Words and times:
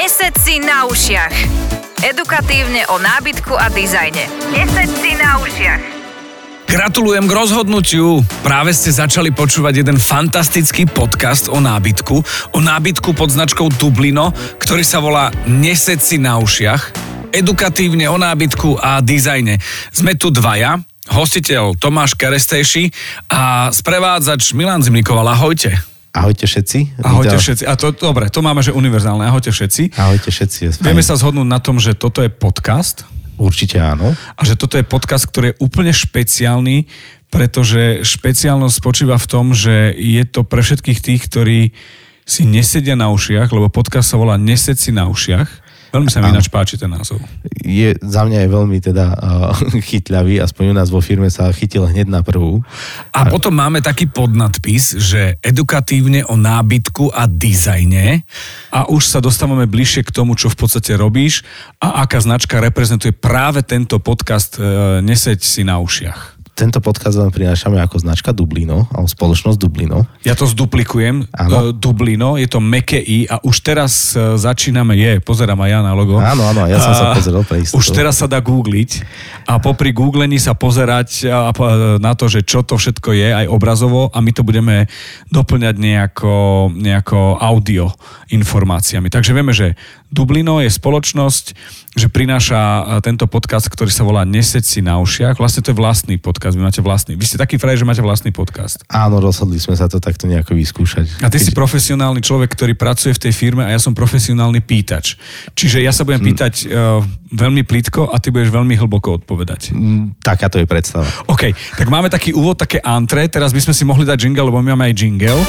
Neseď 0.00 0.32
si 0.40 0.56
na 0.64 0.88
ušiach. 0.88 1.34
Edukatívne 2.00 2.88
o 2.88 2.96
nábytku 2.96 3.52
a 3.52 3.68
dizajne. 3.68 4.32
Neseď 4.48 4.88
si 4.96 5.12
na 5.12 5.36
ušiach. 5.44 5.82
Gratulujem 6.64 7.28
k 7.28 7.36
rozhodnutiu. 7.36 8.24
Práve 8.40 8.72
ste 8.72 8.96
začali 8.96 9.28
počúvať 9.28 9.84
jeden 9.84 10.00
fantastický 10.00 10.88
podcast 10.88 11.52
o 11.52 11.60
nábytku. 11.60 12.16
O 12.56 12.60
nábytku 12.64 13.12
pod 13.12 13.28
značkou 13.28 13.68
Dublino, 13.76 14.32
ktorý 14.56 14.80
sa 14.80 15.04
volá 15.04 15.28
Neseď 15.44 16.00
si 16.00 16.16
na 16.16 16.40
ušiach. 16.40 16.96
Edukatívne 17.36 18.08
o 18.08 18.16
nábytku 18.16 18.80
a 18.80 19.04
dizajne. 19.04 19.60
Sme 19.92 20.16
tu 20.16 20.32
dvaja, 20.32 20.80
hostiteľ 21.12 21.76
Tomáš 21.76 22.16
Kerestejší 22.16 22.88
a 23.28 23.68
sprevádzač 23.68 24.56
Milan 24.56 24.80
Zimnikoval. 24.80 25.28
Ahojte. 25.28 25.89
Ahojte 26.10 26.50
všetci. 26.50 27.06
Ahojte 27.06 27.38
všetci. 27.38 27.64
A 27.70 27.78
to, 27.78 27.94
dobre, 27.94 28.26
to 28.34 28.42
máme, 28.42 28.66
že 28.66 28.74
univerzálne. 28.74 29.22
Ahojte 29.30 29.54
všetci. 29.54 29.94
Ahojte 29.94 30.34
všetci. 30.34 30.82
Vieme 30.82 31.06
sa 31.06 31.14
zhodnúť 31.14 31.46
na 31.46 31.62
tom, 31.62 31.78
že 31.78 31.94
toto 31.94 32.18
je 32.18 32.30
podcast. 32.30 33.06
Určite 33.38 33.78
áno. 33.78 34.12
A 34.34 34.40
že 34.42 34.58
toto 34.58 34.74
je 34.74 34.84
podcast, 34.84 35.30
ktorý 35.30 35.54
je 35.54 35.58
úplne 35.62 35.94
špeciálny, 35.94 36.90
pretože 37.30 38.02
špeciálnosť 38.02 38.74
spočíva 38.74 39.16
v 39.16 39.26
tom, 39.30 39.54
že 39.54 39.94
je 39.94 40.26
to 40.26 40.42
pre 40.42 40.66
všetkých 40.66 40.98
tých, 40.98 41.22
ktorí 41.30 41.60
si 42.26 42.42
nesedia 42.42 42.98
na 42.98 43.08
ušiach, 43.14 43.48
lebo 43.54 43.70
podcast 43.70 44.10
sa 44.10 44.18
volá 44.18 44.34
Nesed 44.34 44.76
si 44.82 44.90
na 44.90 45.06
ušiach 45.06 45.69
Veľmi 45.90 46.08
sa 46.10 46.22
mi 46.22 46.30
ináč 46.30 46.46
páči 46.50 46.78
ten 46.78 46.90
názov. 46.90 47.18
Je, 47.60 47.94
za 47.98 48.22
mňa 48.26 48.46
je 48.46 48.48
veľmi 48.50 48.78
teda 48.82 49.06
uh, 49.14 49.54
chytľavý, 49.90 50.42
aspoň 50.42 50.64
u 50.70 50.74
nás 50.74 50.88
vo 50.90 51.02
firme 51.02 51.30
sa 51.30 51.50
chytil 51.50 51.86
hneď 51.86 52.10
na 52.10 52.24
prvú. 52.26 52.62
A, 53.10 53.26
a 53.26 53.30
potom 53.30 53.54
máme 53.54 53.82
taký 53.82 54.06
podnadpis, 54.10 54.98
že 54.98 55.38
edukatívne 55.42 56.26
o 56.26 56.38
nábytku 56.38 57.12
a 57.12 57.26
dizajne 57.28 58.26
a 58.74 58.86
už 58.88 59.06
sa 59.06 59.18
dostávame 59.18 59.68
bližšie 59.70 60.06
k 60.06 60.14
tomu, 60.14 60.34
čo 60.38 60.48
v 60.50 60.58
podstate 60.58 60.96
robíš 60.96 61.46
a 61.82 62.02
aká 62.06 62.18
značka 62.22 62.62
reprezentuje 62.62 63.14
práve 63.14 63.62
tento 63.66 64.00
podcast 64.00 64.56
uh, 64.58 64.98
Neseď 65.04 65.38
si 65.42 65.62
na 65.62 65.78
ušiach 65.82 66.39
tento 66.60 66.76
podcast 66.84 67.16
vám 67.16 67.32
prinášame 67.32 67.80
ako 67.80 68.04
značka 68.04 68.36
Dublino, 68.36 68.84
alebo 68.92 69.08
spoločnosť 69.08 69.56
Dublino. 69.56 70.04
Ja 70.20 70.36
to 70.36 70.44
zduplikujem. 70.44 71.24
Áno. 71.32 71.72
E, 71.72 71.72
Dublino, 71.72 72.36
je 72.36 72.44
to 72.44 72.60
meké 72.60 73.00
I 73.00 73.24
a 73.24 73.40
už 73.40 73.64
teraz 73.64 74.12
e, 74.12 74.36
začíname, 74.36 74.92
je, 74.92 75.24
pozerám 75.24 75.56
aj 75.56 75.70
ja 75.72 75.80
na 75.80 75.96
logo. 75.96 76.20
Áno, 76.20 76.44
áno, 76.44 76.68
ja 76.68 76.76
som 76.76 76.92
sa 76.92 77.16
pozeral 77.16 77.48
pre 77.48 77.64
istotu. 77.64 77.80
Už 77.80 77.96
teraz 77.96 78.20
sa 78.20 78.28
dá 78.28 78.44
googliť 78.44 79.00
a 79.48 79.56
popri 79.56 79.96
googlení 79.96 80.36
sa 80.36 80.52
pozerať 80.52 81.24
na 81.96 82.12
to, 82.12 82.28
že 82.28 82.44
čo 82.44 82.60
to 82.60 82.76
všetko 82.76 83.16
je, 83.16 83.28
aj 83.32 83.46
obrazovo 83.48 84.12
a 84.12 84.20
my 84.20 84.30
to 84.36 84.44
budeme 84.44 84.84
doplňať 85.32 85.74
nejako, 85.80 86.68
nejako 86.76 87.40
audio 87.40 87.88
informáciami. 88.28 89.08
Takže 89.08 89.32
vieme, 89.32 89.56
že 89.56 89.80
Dublino 90.10 90.58
je 90.58 90.66
spoločnosť, 90.66 91.54
že 91.94 92.06
prináša 92.10 92.58
tento 93.02 93.30
podcast, 93.30 93.66
ktorý 93.70 93.90
sa 93.90 94.02
volá 94.02 94.26
Neseď 94.26 94.62
si 94.66 94.78
na 94.82 94.98
ušiach. 94.98 95.38
Vlastne 95.38 95.62
to 95.62 95.70
je 95.70 95.78
vlastný 95.78 96.18
podcast, 96.18 96.58
vy 96.58 96.62
máte 96.62 96.82
vlastný. 96.82 97.14
Vy 97.14 97.26
ste 97.26 97.38
taký 97.38 97.58
fraj, 97.58 97.78
že 97.78 97.86
máte 97.86 98.02
vlastný 98.02 98.34
podcast. 98.34 98.82
Áno, 98.90 99.22
rozhodli 99.22 99.58
sme 99.62 99.78
sa 99.78 99.86
to 99.86 100.02
takto 100.02 100.26
nejako 100.26 100.58
vyskúšať. 100.58 101.22
A 101.22 101.30
ty 101.30 101.38
Keď... 101.38 101.46
si 101.46 101.50
profesionálny 101.54 102.22
človek, 102.22 102.50
ktorý 102.54 102.74
pracuje 102.74 103.14
v 103.14 103.22
tej 103.30 103.32
firme 103.34 103.62
a 103.62 103.70
ja 103.70 103.78
som 103.78 103.94
profesionálny 103.94 104.62
pýtač. 104.62 105.14
Čiže 105.54 105.82
ja 105.82 105.94
sa 105.94 106.02
budem 106.02 106.22
hm. 106.22 106.28
pýtať 106.30 106.54
uh, 106.66 107.02
veľmi 107.30 107.62
plítko 107.62 108.10
a 108.10 108.18
ty 108.18 108.34
budeš 108.34 108.50
veľmi 108.50 108.74
hlboko 108.74 109.22
odpovedať. 109.22 109.70
Mm, 109.70 110.18
taká 110.18 110.50
to 110.50 110.58
je 110.58 110.66
predstava. 110.66 111.06
OK, 111.30 111.54
tak 111.54 111.86
máme 111.86 112.10
taký 112.10 112.34
úvod, 112.34 112.58
také 112.58 112.82
antre. 112.82 113.30
Teraz 113.30 113.54
by 113.54 113.62
sme 113.62 113.74
si 113.74 113.86
mohli 113.86 114.02
dať 114.02 114.26
jingle, 114.26 114.50
lebo 114.50 114.58
my 114.58 114.74
máme 114.74 114.90
aj 114.90 114.94
jingle. 114.98 115.42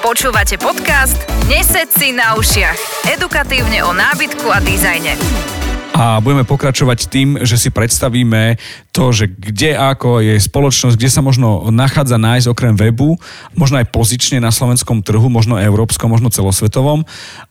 Počúvate 0.00 0.56
podcast 0.56 1.20
Nesed 1.52 1.92
si 1.92 2.16
na 2.16 2.32
ušiach. 2.36 3.08
Edukatívne 3.12 3.84
o 3.84 3.92
nábytku 3.98 4.46
a 4.46 4.62
dizajne 4.62 5.18
a 5.98 6.22
budeme 6.22 6.46
pokračovať 6.46 7.10
tým, 7.10 7.28
že 7.42 7.58
si 7.58 7.74
predstavíme 7.74 8.54
to, 8.94 9.10
že 9.10 9.26
kde 9.26 9.74
ako 9.74 10.22
je 10.22 10.38
spoločnosť, 10.38 10.94
kde 10.94 11.10
sa 11.10 11.26
možno 11.26 11.74
nachádza 11.74 12.22
nájsť 12.22 12.46
okrem 12.54 12.78
webu, 12.78 13.18
možno 13.58 13.82
aj 13.82 13.90
pozične 13.90 14.38
na 14.38 14.54
slovenskom 14.54 15.02
trhu, 15.02 15.26
možno 15.26 15.58
európskom, 15.58 16.14
možno 16.14 16.30
celosvetovom 16.30 17.02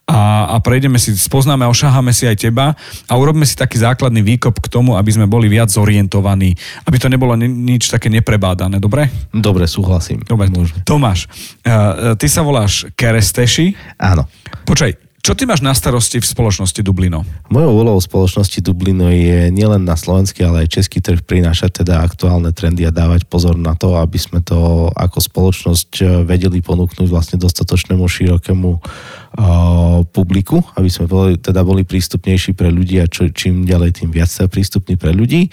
a, 0.07 0.47
a 0.47 0.55
prejdeme 0.63 0.95
si, 0.95 1.11
spoznáme 1.11 1.67
a 1.67 1.71
ošaháme 1.75 2.15
si 2.15 2.23
aj 2.23 2.47
teba 2.47 2.79
a 3.11 3.13
urobíme 3.19 3.43
si 3.43 3.59
taký 3.59 3.83
základný 3.83 4.23
výkop 4.23 4.63
k 4.63 4.71
tomu, 4.71 4.95
aby 4.95 5.11
sme 5.11 5.27
boli 5.27 5.51
viac 5.51 5.67
zorientovaní, 5.67 6.55
aby 6.87 6.95
to 6.95 7.11
nebolo 7.11 7.35
ni, 7.35 7.51
nič 7.51 7.91
také 7.91 8.07
neprebádané, 8.07 8.79
dobre? 8.79 9.11
Dobre, 9.35 9.67
súhlasím. 9.67 10.23
Dobre, 10.23 10.47
Môžeme. 10.47 10.87
Tomáš, 10.87 11.27
uh, 11.67 12.15
ty 12.15 12.31
sa 12.31 12.47
voláš 12.47 12.87
Keresteši. 12.95 13.99
Áno. 13.99 14.23
Počkaj, 14.63 15.06
čo 15.27 15.35
ty 15.35 15.43
máš 15.43 15.59
na 15.59 15.75
starosti 15.75 16.23
v 16.23 16.31
spoločnosti 16.31 16.79
Dublino? 16.79 17.27
Mojou 17.51 17.83
úlohou 17.83 17.99
spoločnosti 17.99 18.63
Dublino 18.63 19.11
je 19.11 19.51
nielen 19.51 19.83
na 19.83 19.99
slovenský, 19.99 20.47
ale 20.47 20.63
aj 20.63 20.79
český 20.79 21.03
trh 21.03 21.19
prinášať 21.19 21.83
teda 21.83 21.99
aktuálne 21.99 22.55
trendy 22.55 22.87
a 22.87 22.95
dávať 22.95 23.27
pozor 23.27 23.59
na 23.59 23.75
to, 23.75 23.99
aby 23.99 24.15
sme 24.15 24.39
to 24.39 24.87
ako 24.95 25.19
spoločnosť 25.19 25.91
eh, 25.99 26.07
vedeli 26.23 26.63
ponúknuť 26.63 27.11
vlastne 27.11 27.35
dostatočnému 27.43 28.07
širokému 28.07 28.69
uh, 28.71 30.07
publiku, 30.15 30.63
aby 30.79 30.87
sme 30.87 31.11
boli, 31.11 31.35
teda 31.35 31.59
boli 31.59 31.83
prístupnejší 31.83 32.55
pre 32.55 32.71
ľudí 32.71 33.03
a 33.03 33.11
čo, 33.11 33.27
čím 33.27 33.67
ďalej, 33.67 33.99
tým 33.99 34.15
viac 34.15 34.31
sa 34.31 34.47
prístupní 34.47 34.95
pre 34.95 35.11
ľudí. 35.11 35.51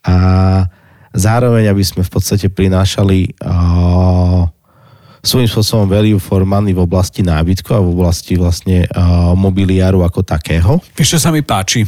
A 0.00 0.64
zároveň, 1.12 1.68
aby 1.68 1.84
sme 1.84 2.08
v 2.08 2.12
podstate 2.16 2.48
prinášali 2.48 3.36
uh, 3.44 4.48
svojím 5.20 5.48
spôsobom 5.48 5.86
value 5.86 6.20
for 6.20 6.44
money 6.48 6.72
v 6.72 6.84
oblasti 6.84 7.20
nábytku 7.20 7.68
a 7.72 7.80
v 7.80 7.88
oblasti 7.92 8.40
vlastne 8.40 8.88
uh, 8.88 9.32
mobiliáru 9.36 10.00
ako 10.04 10.24
takého. 10.24 10.80
Vieš, 10.96 11.16
čo 11.16 11.20
sa 11.20 11.30
mi 11.30 11.44
páči? 11.44 11.84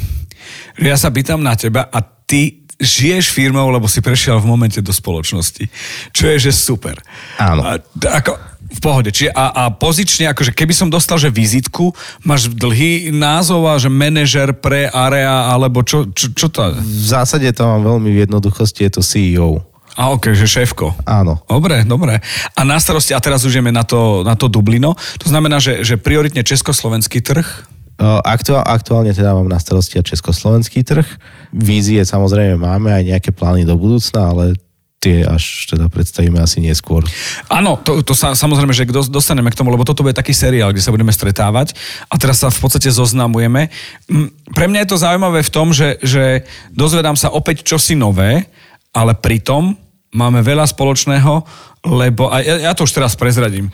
Ja 0.80 0.96
sa 0.96 1.08
pýtam 1.08 1.40
na 1.40 1.56
teba 1.56 1.88
a 1.88 1.98
ty 2.02 2.62
žiješ 2.82 3.30
firmou, 3.30 3.70
lebo 3.70 3.86
si 3.86 4.02
prešiel 4.02 4.42
v 4.42 4.50
momente 4.50 4.82
do 4.82 4.90
spoločnosti. 4.90 5.70
Čo 6.10 6.24
je, 6.34 6.50
že 6.50 6.52
super. 6.52 6.98
Áno. 7.38 7.62
A, 7.62 7.78
ako, 8.18 8.34
v 8.72 8.80
pohode. 8.80 9.10
Čiže 9.12 9.30
a, 9.36 9.52
a 9.52 9.62
pozične, 9.70 10.32
akože 10.32 10.56
keby 10.56 10.74
som 10.74 10.88
dostal, 10.88 11.20
že 11.20 11.28
vizitku, 11.28 11.92
máš 12.24 12.48
dlhý 12.50 13.12
názov 13.12 13.68
a 13.68 13.76
že 13.76 13.92
manažer 13.92 14.56
pre 14.56 14.88
area, 14.88 15.52
alebo 15.52 15.84
čo, 15.84 16.08
čo, 16.10 16.32
čo 16.32 16.48
to? 16.48 16.72
V 16.74 17.06
zásade 17.06 17.46
to 17.52 17.62
mám 17.62 17.84
veľmi 17.84 18.10
v 18.10 18.26
jednoduchosti, 18.26 18.88
je 18.88 18.92
to 18.98 19.02
CEO. 19.04 19.71
A 19.92 20.08
ok, 20.12 20.32
že 20.32 20.48
šéfko. 20.48 20.96
Áno. 21.04 21.44
Dobre, 21.44 21.84
dobre. 21.84 22.24
A 22.56 22.60
na 22.64 22.80
starosti, 22.80 23.12
a 23.12 23.20
teraz 23.20 23.44
už 23.44 23.60
ideme 23.60 23.74
na 23.74 23.84
to, 23.84 24.24
na 24.24 24.32
to 24.32 24.48
Dublino, 24.48 24.96
to 25.20 25.28
znamená, 25.28 25.60
že, 25.60 25.84
že 25.84 26.00
prioritne 26.00 26.40
československý 26.40 27.20
trh? 27.20 27.44
Aktuál, 28.02 28.64
aktuálne 28.66 29.14
teda 29.14 29.36
mám 29.36 29.46
na 29.46 29.60
starosti 29.60 30.00
a 30.00 30.02
československý 30.02 30.82
trh. 30.82 31.06
Vízie 31.54 32.02
samozrejme 32.02 32.58
máme, 32.58 32.90
aj 32.90 33.04
nejaké 33.04 33.30
plány 33.30 33.62
do 33.68 33.78
budúcna, 33.78 34.32
ale 34.32 34.44
tie 35.02 35.26
až 35.26 35.66
teda 35.66 35.90
predstavíme 35.90 36.38
asi 36.38 36.62
neskôr. 36.62 37.02
Áno, 37.50 37.74
to, 37.78 38.06
to 38.06 38.14
sa, 38.14 38.38
samozrejme, 38.38 38.70
že 38.70 38.86
dostaneme 39.10 39.50
k 39.50 39.58
tomu, 39.58 39.74
lebo 39.74 39.82
toto 39.82 40.06
bude 40.06 40.14
taký 40.14 40.30
seriál, 40.30 40.70
kde 40.70 40.82
sa 40.82 40.94
budeme 40.94 41.10
stretávať 41.10 41.74
a 42.06 42.14
teraz 42.22 42.38
sa 42.38 42.54
v 42.54 42.62
podstate 42.62 42.86
zoznamujeme. 42.86 43.66
Pre 44.54 44.66
mňa 44.70 44.86
je 44.86 44.90
to 44.94 45.02
zaujímavé 45.02 45.42
v 45.42 45.50
tom, 45.50 45.74
že, 45.74 45.98
že 46.06 46.46
dozvedám 46.70 47.18
sa 47.18 47.34
opäť 47.34 47.66
čosi 47.66 47.98
nové, 47.98 48.46
ale 48.92 49.16
pritom 49.16 49.72
máme 50.12 50.44
veľa 50.44 50.68
spoločného, 50.68 51.42
lebo 51.82 52.30
a 52.30 52.38
ja, 52.38 52.70
ja 52.70 52.72
to 52.78 52.86
už 52.86 52.94
teraz 52.94 53.18
prezradím. 53.18 53.66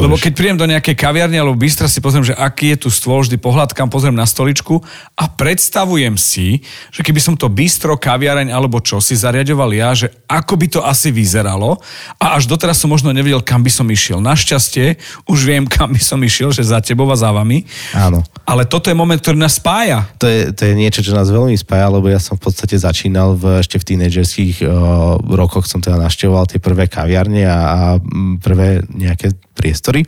lebo 0.00 0.16
keď 0.16 0.32
prídem 0.32 0.56
do 0.56 0.64
nejakej 0.64 0.96
kaviarne 0.96 1.36
alebo 1.36 1.60
bystra 1.60 1.92
si 1.92 2.00
pozriem, 2.00 2.24
že 2.24 2.32
aký 2.32 2.72
je 2.72 2.88
tu 2.88 2.88
stôl, 2.88 3.20
vždy 3.20 3.36
pohľadkám, 3.36 3.92
pozriem 3.92 4.16
na 4.16 4.24
stoličku 4.24 4.80
a 5.12 5.28
predstavujem 5.28 6.16
si, 6.16 6.64
že 6.88 7.04
keby 7.04 7.20
som 7.20 7.36
to 7.36 7.52
bistro, 7.52 8.00
kaviareň 8.00 8.48
alebo 8.48 8.80
čo 8.80 8.96
si 9.04 9.12
zariadoval 9.12 9.76
ja, 9.76 9.92
že 9.92 10.08
ako 10.24 10.56
by 10.56 10.66
to 10.72 10.80
asi 10.80 11.12
vyzeralo 11.12 11.76
a 12.16 12.40
až 12.40 12.48
doteraz 12.48 12.80
som 12.80 12.88
možno 12.88 13.12
nevedel, 13.12 13.44
kam 13.44 13.60
by 13.60 13.68
som 13.68 13.84
išiel. 13.92 14.24
Našťastie 14.24 14.96
už 15.28 15.44
viem, 15.44 15.68
kam 15.76 15.92
by 15.92 16.00
som 16.00 16.16
išiel, 16.24 16.56
že 16.56 16.64
za 16.64 16.80
tebou 16.80 17.12
a 17.12 17.16
za 17.20 17.28
vami. 17.28 17.68
Áno. 17.92 18.24
Ale 18.48 18.64
toto 18.64 18.88
je 18.88 18.96
moment, 18.96 19.20
ktorý 19.20 19.36
nás 19.36 19.60
spája. 19.60 20.08
To 20.16 20.24
je, 20.24 20.48
to 20.56 20.64
je 20.64 20.72
niečo, 20.72 21.04
čo 21.04 21.12
nás 21.12 21.28
veľmi 21.28 21.60
spája, 21.60 21.92
lebo 21.92 22.08
ja 22.08 22.16
som 22.16 22.40
v 22.40 22.48
podstate 22.48 22.80
začínal 22.80 23.36
v, 23.36 23.60
ešte 23.60 23.76
v 23.76 23.84
tínedžerských 23.84 24.64
uh, 24.64 25.20
rokoch, 25.20 25.68
som 25.68 25.84
teda 25.84 26.00
naštevoval 26.00 26.48
tie 26.48 26.56
prvé 26.56 26.88
kaviarne 26.88 27.49
a 27.50 27.98
prvé 28.38 28.86
nejaké 28.94 29.34
priestory. 29.52 30.06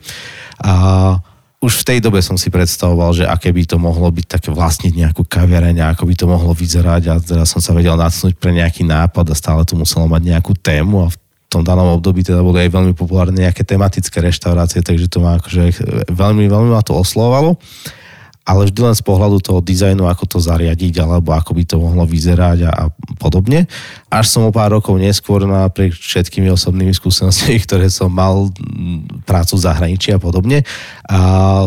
A 0.62 1.18
už 1.62 1.82
v 1.82 1.86
tej 1.94 1.98
dobe 2.02 2.18
som 2.18 2.34
si 2.34 2.50
predstavoval, 2.50 3.14
že 3.14 3.24
aké 3.26 3.54
by 3.54 3.62
to 3.62 3.78
mohlo 3.78 4.10
byť 4.10 4.26
také 4.26 4.50
vlastniť 4.50 4.92
nejakú 4.98 5.22
kaviareň 5.22 5.78
a 5.82 5.94
ako 5.94 6.10
by 6.10 6.14
to 6.18 6.26
mohlo 6.26 6.50
vyzerať. 6.54 7.02
A 7.10 7.14
teda 7.22 7.44
som 7.46 7.62
sa 7.62 7.70
vedel 7.70 7.94
nacnúť 7.94 8.34
pre 8.34 8.50
nejaký 8.50 8.82
nápad 8.82 9.30
a 9.30 9.38
stále 9.38 9.62
to 9.62 9.78
muselo 9.78 10.10
mať 10.10 10.22
nejakú 10.26 10.58
tému. 10.58 11.06
A 11.06 11.14
v 11.14 11.16
tom 11.46 11.62
danom 11.62 11.94
období 11.94 12.26
teda 12.26 12.42
boli 12.42 12.66
aj 12.66 12.72
veľmi 12.72 12.94
populárne 12.96 13.46
nejaké 13.46 13.62
tematické 13.62 14.18
reštaurácie, 14.24 14.80
takže 14.82 15.06
to 15.06 15.20
ma 15.20 15.36
akože 15.38 15.84
veľmi, 16.10 16.48
veľmi 16.48 16.70
ma 16.72 16.80
to 16.80 16.96
oslovalo 16.96 17.60
ale 18.42 18.66
vždy 18.66 18.80
len 18.90 18.96
z 18.98 19.02
pohľadu 19.06 19.38
toho 19.38 19.60
dizajnu, 19.62 20.02
ako 20.10 20.24
to 20.26 20.38
zariadiť, 20.42 20.98
alebo 20.98 21.30
ako 21.30 21.54
by 21.54 21.62
to 21.62 21.76
mohlo 21.78 22.02
vyzerať 22.02 22.66
a, 22.66 22.70
a 22.70 22.84
podobne. 23.22 23.70
Až 24.10 24.26
som 24.34 24.42
o 24.42 24.50
pár 24.50 24.74
rokov 24.74 24.98
neskôr 24.98 25.46
napriek 25.46 25.94
všetkými 25.94 26.50
osobnými 26.50 26.90
skúsenostiami, 26.90 27.62
ktoré 27.66 27.86
som 27.86 28.10
mal, 28.10 28.50
prácu 29.22 29.54
v 29.54 29.64
zahraničí 29.64 30.10
a 30.10 30.18
podobne, 30.18 30.66
a 31.06 31.18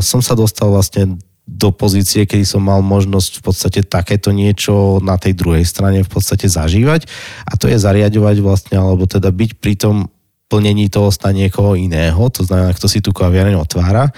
som 0.04 0.20
sa 0.20 0.36
dostal 0.36 0.68
vlastne 0.68 1.16
do 1.46 1.70
pozície, 1.70 2.26
kedy 2.26 2.42
som 2.42 2.66
mal 2.66 2.82
možnosť 2.82 3.40
v 3.40 3.44
podstate 3.46 3.80
takéto 3.86 4.34
niečo 4.34 4.98
na 5.06 5.14
tej 5.16 5.38
druhej 5.38 5.62
strane 5.62 6.02
v 6.02 6.10
podstate 6.10 6.50
zažívať. 6.50 7.06
A 7.46 7.54
to 7.54 7.70
je 7.70 7.78
zariadovať 7.78 8.42
vlastne, 8.42 8.82
alebo 8.82 9.06
teda 9.06 9.30
byť 9.30 9.52
pri 9.62 9.78
tom 9.78 10.10
plnení 10.50 10.90
toho 10.90 11.14
sta 11.14 11.30
niekoho 11.30 11.78
iného, 11.78 12.18
to 12.34 12.46
znamená, 12.46 12.74
kto 12.74 12.90
si 12.90 13.02
tú 13.02 13.14
kaviareň 13.14 13.62
otvára 13.62 14.10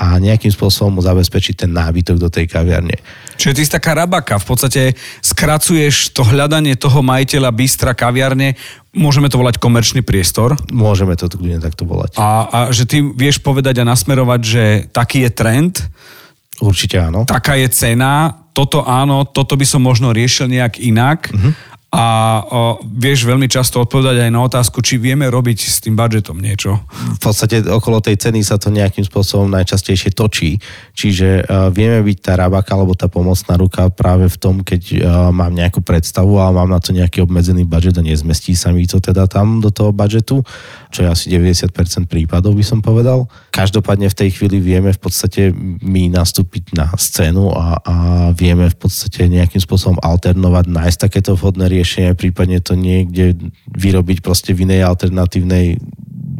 a 0.00 0.16
nejakým 0.16 0.48
spôsobom 0.48 0.96
mu 0.96 1.00
zabezpečiť 1.04 1.68
ten 1.68 1.70
nábytok 1.76 2.16
do 2.16 2.32
tej 2.32 2.48
kaviarne. 2.48 2.96
Čiže 3.36 3.52
ty 3.52 3.62
si 3.68 3.70
taká 3.70 3.92
rabaka, 3.92 4.40
v 4.40 4.46
podstate 4.48 4.82
skracuješ 5.20 6.16
to 6.16 6.24
hľadanie 6.24 6.72
toho 6.80 7.04
majiteľa 7.04 7.52
bystra 7.52 7.92
kaviarne, 7.92 8.56
môžeme 8.96 9.28
to 9.28 9.36
volať 9.36 9.60
komerčný 9.60 10.00
priestor. 10.00 10.56
Môžeme 10.72 11.20
to 11.20 11.28
kľudne 11.28 11.60
takto 11.60 11.84
volať. 11.84 12.16
A, 12.16 12.48
a 12.48 12.58
že 12.72 12.88
ty 12.88 13.04
vieš 13.04 13.44
povedať 13.44 13.84
a 13.84 13.88
nasmerovať, 13.88 14.40
že 14.40 14.64
taký 14.88 15.28
je 15.28 15.30
trend, 15.36 15.74
Určite 16.60 16.96
áno. 17.00 17.28
taká 17.28 17.60
je 17.60 17.68
cena, 17.68 18.40
toto 18.56 18.84
áno, 18.84 19.28
toto 19.28 19.56
by 19.56 19.64
som 19.68 19.84
možno 19.84 20.12
riešil 20.12 20.48
nejak 20.48 20.80
inak. 20.80 21.28
Uh-huh. 21.28 21.52
A 21.90 22.38
o, 22.46 22.78
vieš 22.86 23.26
veľmi 23.26 23.50
často 23.50 23.82
odpovedať 23.82 24.22
aj 24.22 24.30
na 24.30 24.46
otázku, 24.46 24.78
či 24.78 24.94
vieme 24.94 25.26
robiť 25.26 25.58
s 25.58 25.82
tým 25.82 25.98
budžetom 25.98 26.38
niečo. 26.38 26.78
v 26.86 27.18
podstate 27.18 27.66
okolo 27.66 27.98
tej 27.98 28.14
ceny 28.14 28.46
sa 28.46 28.62
to 28.62 28.70
nejakým 28.70 29.02
spôsobom 29.02 29.50
najčastejšie 29.50 30.14
točí. 30.14 30.62
Čiže 30.94 31.42
uh, 31.42 31.66
vieme 31.74 31.98
byť 32.06 32.18
tá 32.22 32.38
rabaka 32.38 32.78
alebo 32.78 32.94
tá 32.94 33.10
pomocná 33.10 33.58
ruka 33.58 33.90
práve 33.90 34.30
v 34.30 34.36
tom, 34.38 34.62
keď 34.62 34.82
uh, 34.86 34.98
mám 35.34 35.50
nejakú 35.50 35.82
predstavu 35.82 36.38
a 36.38 36.54
mám 36.54 36.70
na 36.70 36.78
to 36.78 36.94
nejaký 36.94 37.26
obmedzený 37.26 37.66
budget 37.66 37.98
a 37.98 38.06
nezmestí 38.06 38.54
sa 38.54 38.70
mi 38.70 38.86
to 38.86 39.02
teda 39.02 39.26
tam 39.26 39.58
do 39.58 39.74
toho 39.74 39.90
budžetu, 39.90 40.46
čo 40.94 41.02
je 41.02 41.08
asi 41.10 41.26
90% 41.26 41.74
prípadov 42.06 42.54
by 42.54 42.62
som 42.62 42.78
povedal. 42.78 43.26
Každopádne 43.50 44.06
v 44.06 44.14
tej 44.14 44.38
chvíli 44.38 44.62
vieme 44.62 44.94
v 44.94 45.00
podstate 45.02 45.50
my 45.82 46.06
nastúpiť 46.06 46.70
na 46.78 46.86
scénu 46.94 47.50
a, 47.50 47.82
a 47.82 47.94
vieme 48.30 48.70
v 48.70 48.78
podstate 48.78 49.26
nejakým 49.26 49.58
spôsobom 49.58 49.98
alternovať, 49.98 50.70
nájsť 50.70 50.98
takéto 51.10 51.34
vhodné 51.34 51.79
riešenie, 51.80 52.12
prípadne 52.12 52.60
to 52.60 52.76
niekde 52.76 53.52
vyrobiť 53.72 54.20
proste 54.20 54.52
v 54.52 54.68
inej 54.68 54.84
alternatívnej 54.84 55.80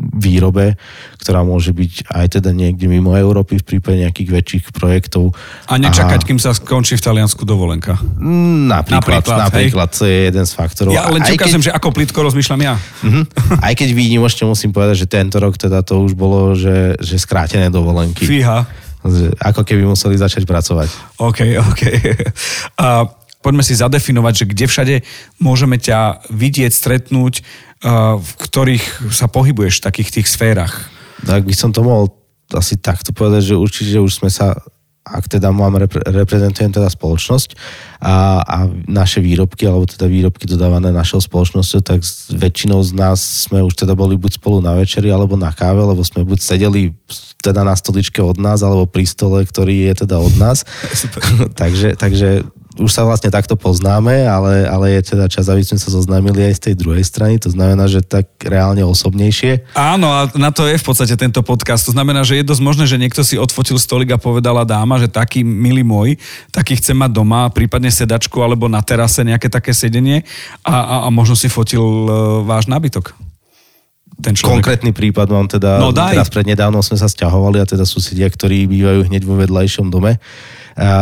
výrobe, 0.00 0.80
ktorá 1.20 1.44
môže 1.44 1.72
byť 1.76 2.08
aj 2.08 2.26
teda 2.40 2.50
niekde 2.56 2.88
mimo 2.88 3.12
Európy 3.12 3.60
v 3.60 3.64
prípade 3.64 4.00
nejakých 4.00 4.30
väčších 4.32 4.64
projektov. 4.72 5.36
A 5.68 5.76
nečakať, 5.76 6.20
a... 6.20 6.26
kým 6.26 6.40
sa 6.40 6.56
skončí 6.56 6.96
v 6.96 7.02
Taliansku 7.04 7.44
dovolenka. 7.44 8.00
Napríklad, 8.20 9.24
napríklad, 9.24 9.38
napríklad 9.48 9.88
to 9.92 10.08
je 10.08 10.16
jeden 10.32 10.44
z 10.44 10.52
faktorov. 10.56 10.92
Ja 10.92 11.08
len 11.12 11.20
ti 11.24 11.36
ukážem, 11.36 11.60
keď... 11.60 11.66
že 11.68 11.76
ako 11.76 11.88
plitko 11.92 12.18
rozmýšľam 12.24 12.60
ja. 12.64 12.74
Uh-huh. 12.76 13.24
Aj 13.60 13.72
keď 13.76 13.88
výnimočne 13.92 14.48
musím 14.48 14.72
povedať, 14.72 15.04
že 15.04 15.06
tento 15.08 15.36
rok 15.36 15.60
teda 15.60 15.84
to 15.84 16.00
už 16.00 16.16
bolo, 16.16 16.56
že, 16.56 16.96
že 17.00 17.20
skrátené 17.20 17.68
dovolenky. 17.68 18.24
Fíha. 18.24 18.64
Ako 19.40 19.64
keby 19.64 19.88
museli 19.88 20.20
začať 20.20 20.44
pracovať. 20.44 20.88
OK, 21.16 21.56
OK. 21.56 21.82
A 22.84 23.08
poďme 23.40 23.64
si 23.64 23.76
zadefinovať, 23.76 24.44
že 24.44 24.48
kde 24.48 24.66
všade 24.68 24.96
môžeme 25.40 25.80
ťa 25.80 26.28
vidieť, 26.28 26.72
stretnúť, 26.72 27.44
v 28.20 28.30
ktorých 28.36 29.12
sa 29.12 29.26
pohybuješ 29.26 29.80
v 29.80 29.86
takých 29.88 30.10
tých 30.20 30.28
sférach. 30.28 30.92
Tak 31.24 31.48
by 31.48 31.54
som 31.56 31.72
to 31.72 31.80
mohol 31.80 32.12
asi 32.52 32.76
takto 32.76 33.16
povedať, 33.16 33.54
že 33.54 33.60
určite 33.60 33.96
už 34.00 34.20
sme 34.20 34.30
sa 34.32 34.58
ak 35.00 35.32
teda 35.32 35.48
mám, 35.48 35.80
repre, 35.80 36.04
reprezentujem 36.04 36.70
teda 36.70 36.86
spoločnosť 36.92 37.56
a, 38.04 38.44
a 38.44 38.56
naše 38.84 39.24
výrobky, 39.24 39.64
alebo 39.64 39.88
teda 39.88 40.04
výrobky 40.04 40.44
dodávané 40.44 40.92
našou 40.92 41.24
spoločnosťou, 41.24 41.80
tak 41.80 42.04
väčšinou 42.36 42.84
z 42.84 42.92
nás 42.94 43.48
sme 43.48 43.64
už 43.64 43.74
teda 43.80 43.96
boli 43.96 44.20
buď 44.20 44.38
spolu 44.38 44.60
na 44.60 44.76
večeri, 44.76 45.08
alebo 45.08 45.40
na 45.40 45.50
káve, 45.50 45.80
lebo 45.80 46.04
sme 46.04 46.22
buď 46.22 46.38
sedeli 46.44 46.92
teda 47.40 47.64
na 47.64 47.72
stoličke 47.72 48.20
od 48.20 48.36
nás, 48.36 48.60
alebo 48.60 48.84
pri 48.84 49.08
stole, 49.08 49.40
ktorý 49.42 49.88
je 49.88 50.04
teda 50.04 50.20
od 50.20 50.34
nás. 50.36 50.68
takže, 51.60 51.96
takže 51.96 52.44
už 52.80 52.90
sa 52.90 53.04
vlastne 53.04 53.28
takto 53.28 53.60
poznáme, 53.60 54.24
ale, 54.24 54.64
ale 54.64 54.96
je 54.96 55.12
teda 55.12 55.28
čas, 55.28 55.52
aby 55.52 55.60
sme 55.60 55.76
sa 55.76 55.92
zoznámili 55.92 56.48
aj 56.48 56.54
z 56.56 56.62
tej 56.70 56.74
druhej 56.80 57.04
strany, 57.04 57.36
to 57.36 57.52
znamená, 57.52 57.84
že 57.84 58.00
tak 58.00 58.32
reálne 58.40 58.80
osobnejšie. 58.80 59.76
Áno, 59.76 60.08
a 60.08 60.32
na 60.40 60.48
to 60.48 60.64
je 60.64 60.80
v 60.80 60.84
podstate 60.84 61.12
tento 61.20 61.44
podcast. 61.44 61.84
To 61.84 61.92
znamená, 61.92 62.24
že 62.24 62.40
je 62.40 62.48
dosť 62.48 62.62
možné, 62.64 62.84
že 62.88 62.96
niekto 62.96 63.20
si 63.20 63.36
odfotil 63.36 63.76
stolik 63.76 64.08
a 64.10 64.18
povedala 64.18 64.64
dáma, 64.64 64.96
že 64.96 65.12
taký 65.12 65.44
milý 65.44 65.84
môj, 65.84 66.16
taký 66.48 66.80
chce 66.80 66.96
mať 66.96 67.12
doma, 67.12 67.52
prípadne 67.52 67.92
sedačku 67.92 68.40
alebo 68.40 68.66
na 68.66 68.80
terase 68.80 69.20
nejaké 69.20 69.52
také 69.52 69.76
sedenie 69.76 70.24
a, 70.64 70.74
a, 70.74 70.96
a 71.06 71.08
možno 71.12 71.36
si 71.36 71.52
fotil 71.52 71.84
uh, 71.84 72.40
váš 72.42 72.64
nábytok 72.64 73.12
ten 74.20 74.36
človek. 74.36 74.60
Konkrétny 74.60 74.92
prípad 74.92 75.32
mám 75.32 75.48
teda, 75.48 75.80
no, 75.80 75.90
daj. 75.90 76.12
teraz 76.12 76.28
prednedávno 76.28 76.84
sme 76.84 77.00
sa 77.00 77.08
stiahovali 77.08 77.58
a 77.58 77.66
teda 77.66 77.88
susedia, 77.88 78.28
ktorí 78.28 78.68
bývajú 78.68 79.08
hneď 79.08 79.24
vo 79.24 79.40
vedľajšom 79.40 79.88
dome, 79.88 80.20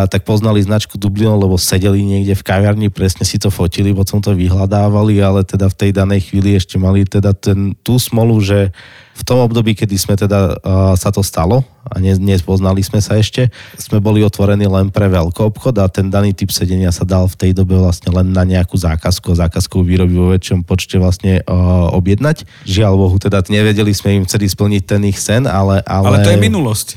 tak 0.09 0.25
poznali 0.25 0.65
značku 0.65 0.97
Dublino, 0.97 1.37
lebo 1.37 1.61
sedeli 1.61 2.01
niekde 2.03 2.35
v 2.35 2.47
kaviarni, 2.47 2.89
presne 2.89 3.29
si 3.29 3.37
to 3.37 3.53
fotili, 3.53 3.93
potom 3.93 4.19
to 4.19 4.33
vyhľadávali, 4.35 5.21
ale 5.21 5.45
teda 5.45 5.69
v 5.69 5.79
tej 5.79 5.91
danej 5.93 6.31
chvíli 6.31 6.57
ešte 6.57 6.81
mali 6.81 7.05
teda 7.05 7.37
ten, 7.37 7.77
tú 7.85 8.01
smolu, 8.01 8.41
že 8.41 8.73
v 9.19 9.23
tom 9.27 9.43
období, 9.43 9.75
kedy 9.75 9.99
sme 9.99 10.15
teda 10.15 10.63
sa 10.95 11.11
to 11.11 11.27
stalo 11.27 11.67
a 11.89 11.97
ne, 11.99 12.13
nespoznali 12.17 12.85
sme 12.85 13.01
sa 13.01 13.17
ešte, 13.17 13.49
sme 13.81 13.99
boli 13.99 14.21
otvorení 14.23 14.69
len 14.69 14.93
pre 14.93 15.09
veľký 15.09 15.41
obchod 15.49 15.81
a 15.81 15.89
ten 15.89 16.13
daný 16.13 16.37
typ 16.37 16.53
sedenia 16.53 16.93
sa 16.93 17.09
dal 17.09 17.27
v 17.27 17.37
tej 17.37 17.51
dobe 17.57 17.75
vlastne 17.75 18.13
len 18.13 18.31
na 18.31 18.45
nejakú 18.45 18.77
zákazku 18.77 19.33
a 19.35 19.49
zákazkovú 19.49 19.83
výrobu 19.83 20.15
vo 20.15 20.29
väčšom 20.37 20.63
počte 20.63 21.01
vlastne 21.01 21.41
uh, 21.45 21.89
objednať. 21.97 22.45
Žiaľ 22.69 22.93
Bohu, 22.95 23.17
teda 23.17 23.41
nevedeli 23.49 23.91
sme 23.97 24.21
im 24.21 24.25
vtedy 24.29 24.47
splniť 24.47 24.83
ten 24.85 25.03
ich 25.09 25.19
sen, 25.19 25.49
ale, 25.49 25.81
ale... 25.89 26.21
Ale 26.21 26.27
to 26.27 26.33
je 26.33 26.41
minulosť. 26.41 26.89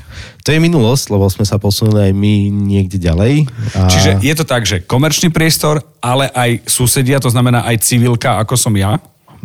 To 0.42 0.50
je 0.50 0.58
minulosť, 0.58 1.04
lebo 1.14 1.30
sme 1.30 1.46
sa 1.46 1.56
posunuli 1.56 2.10
aj 2.10 2.12
my 2.12 2.34
niekde 2.50 2.98
ďalej. 2.98 3.46
A... 3.78 3.86
Čiže 3.86 4.10
je 4.20 4.34
to 4.34 4.44
tak, 4.44 4.66
že 4.66 4.82
komerčný 4.82 5.30
priestor, 5.30 5.80
ale 6.02 6.26
aj 6.34 6.66
susedia, 6.66 7.22
to 7.22 7.30
znamená 7.30 7.62
aj 7.62 7.78
civilka, 7.86 8.42
ako 8.42 8.58
som 8.58 8.74
ja? 8.74 8.98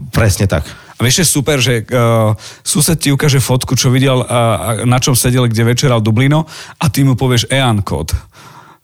Presne 0.10 0.50
tak. 0.50 0.66
A 0.98 1.06
vieš, 1.06 1.22
je 1.22 1.28
super, 1.30 1.62
že 1.62 1.86
uh, 1.86 2.34
sused 2.66 2.98
ti 2.98 3.14
ukáže 3.14 3.38
fotku, 3.38 3.78
čo 3.78 3.94
videl, 3.94 4.18
uh, 4.26 4.82
na 4.82 4.98
čom 4.98 5.14
sedel, 5.14 5.46
kde 5.46 5.70
večeral 5.70 6.02
Dublino 6.02 6.50
a 6.82 6.86
ty 6.90 7.06
mu 7.06 7.14
povieš 7.14 7.54
EAN 7.54 7.86
kód. 7.86 8.18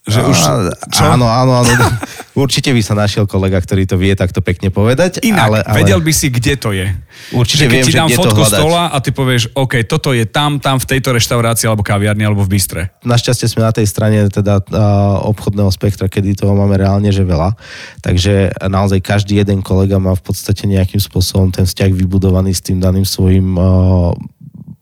Že 0.04 0.20
už, 0.28 0.38
čo? 0.92 1.04
Áno, 1.16 1.32
áno, 1.32 1.64
áno. 1.64 1.72
Určite 2.44 2.76
by 2.76 2.82
sa 2.84 2.92
našiel 2.92 3.24
kolega, 3.24 3.56
ktorý 3.56 3.88
to 3.88 3.96
vie 3.96 4.12
takto 4.20 4.44
pekne 4.44 4.68
povedať. 4.68 5.24
Inak, 5.24 5.48
ale, 5.48 5.58
ale... 5.64 5.78
vedel 5.80 6.04
by 6.04 6.12
si, 6.12 6.28
kde 6.28 6.54
to 6.60 6.76
je. 6.76 6.92
Určite 7.32 7.64
že 7.64 7.72
keď 7.72 7.80
viem, 7.80 7.88
ti 7.88 7.94
dám 7.96 8.10
že 8.12 8.20
fotku 8.20 8.44
stola 8.44 8.92
a 8.92 8.98
ty 9.00 9.16
povieš, 9.16 9.56
OK, 9.56 9.88
toto 9.88 10.12
je 10.12 10.28
tam, 10.28 10.60
tam 10.60 10.76
v 10.76 10.90
tejto 10.92 11.16
reštaurácii 11.16 11.72
alebo 11.72 11.88
kaviarni 11.88 12.28
alebo 12.28 12.44
v 12.44 12.52
bystre. 12.52 12.92
Našťastie 13.08 13.48
sme 13.48 13.64
na 13.64 13.72
tej 13.72 13.88
strane 13.88 14.28
teda 14.28 14.60
uh, 14.60 15.24
obchodného 15.30 15.72
spektra, 15.72 16.12
kedy 16.12 16.36
toho 16.36 16.52
máme 16.52 16.76
reálne 16.76 17.08
že 17.08 17.24
veľa. 17.24 17.56
Takže 18.04 18.60
naozaj 18.68 19.00
každý 19.00 19.40
jeden 19.40 19.64
kolega 19.64 20.04
má 20.04 20.12
v 20.20 20.24
podstate 20.26 20.68
nejakým 20.68 21.00
spôsobom 21.00 21.48
ten 21.48 21.64
vzťah 21.64 21.96
vybudovaný 21.96 22.52
s 22.52 22.60
tým 22.60 22.84
daným 22.84 23.08
svojim 23.08 23.56
uh, 23.56 24.12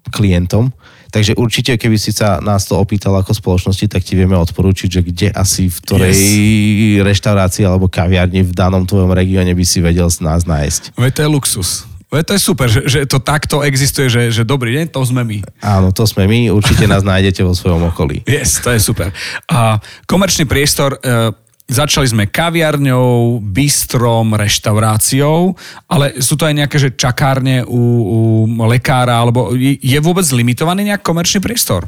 klientom 0.09 0.73
Takže 1.11 1.35
určite, 1.35 1.75
keby 1.75 1.99
si 1.99 2.15
sa 2.15 2.39
nás 2.39 2.63
to 2.63 2.79
opýtal 2.79 3.11
ako 3.19 3.35
spoločnosti, 3.35 3.85
tak 3.91 4.01
ti 4.01 4.15
vieme 4.15 4.39
odporúčiť, 4.39 4.87
že 4.87 5.01
kde 5.03 5.27
asi 5.35 5.67
v 5.67 5.77
ktorej 5.83 6.15
yes. 6.15 7.03
reštaurácii 7.03 7.67
alebo 7.67 7.91
kaviarni 7.91 8.47
v 8.47 8.55
danom 8.55 8.87
tvojom 8.87 9.11
regióne 9.11 9.51
by 9.51 9.65
si 9.67 9.83
vedel 9.83 10.07
z 10.07 10.23
nás 10.23 10.47
nájsť. 10.47 10.95
Veď 10.95 11.11
to 11.11 11.21
je 11.21 11.29
luxus. 11.29 11.69
Veď 12.11 12.23
to 12.27 12.33
je 12.35 12.41
super, 12.43 12.67
že, 12.67 12.81
že 12.91 12.99
to 13.07 13.23
takto 13.23 13.63
existuje, 13.63 14.11
že, 14.11 14.35
že 14.35 14.43
dobrý 14.43 14.75
deň, 14.75 14.91
to 14.91 14.99
sme 14.99 15.23
my. 15.23 15.39
Áno, 15.63 15.95
to 15.95 16.03
sme 16.03 16.27
my, 16.27 16.51
určite 16.51 16.83
nás 16.83 17.07
nájdete 17.07 17.39
vo 17.39 17.55
svojom 17.55 17.87
okolí. 17.87 18.27
Yes, 18.27 18.59
to 18.59 18.67
je 18.67 18.83
super. 18.83 19.15
A 19.47 19.79
komerčný 20.11 20.43
priestor, 20.43 20.99
e, 20.99 21.31
Začali 21.71 22.03
sme 22.03 22.27
kaviarňou, 22.27 23.39
bistrom, 23.39 24.35
reštauráciou, 24.35 25.55
ale 25.87 26.19
sú 26.19 26.35
to 26.35 26.43
aj 26.43 26.59
nejaké 26.59 26.75
že 26.75 26.99
čakárne 26.99 27.63
u, 27.63 27.79
u 28.03 28.19
lekára, 28.67 29.23
alebo 29.23 29.55
je 29.55 29.99
vôbec 30.03 30.27
limitovaný 30.35 30.91
nejak 30.91 30.99
komerčný 30.99 31.39
priestor? 31.39 31.87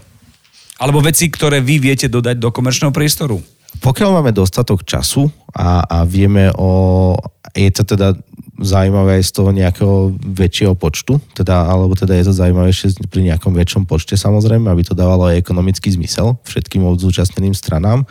Alebo 0.80 1.04
veci, 1.04 1.28
ktoré 1.28 1.60
vy 1.60 1.84
viete 1.84 2.08
dodať 2.08 2.40
do 2.40 2.48
komerčného 2.48 2.96
priestoru? 2.96 3.44
Pokiaľ 3.84 4.24
máme 4.24 4.32
dostatok 4.32 4.88
času 4.88 5.28
a, 5.52 5.84
a 5.84 5.98
vieme 6.08 6.48
o... 6.56 7.20
Je 7.52 7.68
to 7.70 7.84
teda 7.84 8.16
zaujímavé 8.64 9.20
aj 9.20 9.24
z 9.28 9.32
toho 9.36 9.50
nejakého 9.52 9.96
väčšieho 10.20 10.74
počtu, 10.74 11.20
teda, 11.36 11.68
alebo 11.68 11.94
teda 11.94 12.16
je 12.18 12.32
to 12.32 12.34
zaujímavejšie 12.34 13.04
pri 13.12 13.22
nejakom 13.30 13.54
väčšom 13.54 13.84
počte 13.86 14.18
samozrejme, 14.18 14.72
aby 14.72 14.82
to 14.82 14.98
dávalo 14.98 15.30
aj 15.30 15.44
ekonomický 15.44 15.92
zmysel 15.94 16.40
všetkým 16.48 16.82
zúčastneným 16.98 17.54
stranám 17.54 18.08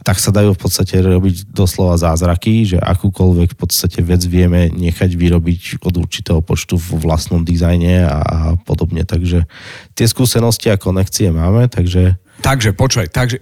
tak 0.00 0.16
sa 0.16 0.32
dajú 0.32 0.56
v 0.56 0.60
podstate 0.60 0.96
robiť 1.04 1.52
doslova 1.52 2.00
zázraky, 2.00 2.64
že 2.64 2.78
akúkoľvek 2.80 3.52
v 3.52 3.58
podstate 3.58 4.00
vec 4.00 4.24
vieme 4.24 4.72
nechať 4.72 5.12
vyrobiť 5.12 5.84
od 5.84 5.94
určitého 6.00 6.40
počtu 6.40 6.80
v 6.80 7.04
vlastnom 7.04 7.44
dizajne 7.44 8.08
a, 8.08 8.18
a 8.18 8.38
podobne. 8.64 9.04
Takže 9.04 9.44
tie 9.92 10.06
skúsenosti 10.08 10.72
a 10.72 10.80
konekcie 10.80 11.28
máme, 11.28 11.68
takže... 11.68 12.16
Takže 12.40 12.72
počúvaj, 12.72 13.12
takže 13.12 13.36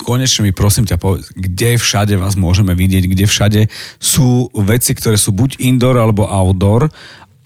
konečne 0.00 0.48
mi 0.48 0.52
prosím 0.52 0.84
ťa 0.84 1.00
povedz, 1.00 1.32
kde 1.32 1.80
všade 1.80 2.14
vás 2.20 2.36
môžeme 2.36 2.76
vidieť, 2.76 3.04
kde 3.08 3.24
všade 3.24 3.60
sú 3.96 4.52
veci, 4.64 4.92
ktoré 4.92 5.16
sú 5.16 5.32
buď 5.32 5.60
indoor 5.60 5.96
alebo 5.96 6.28
outdoor 6.28 6.92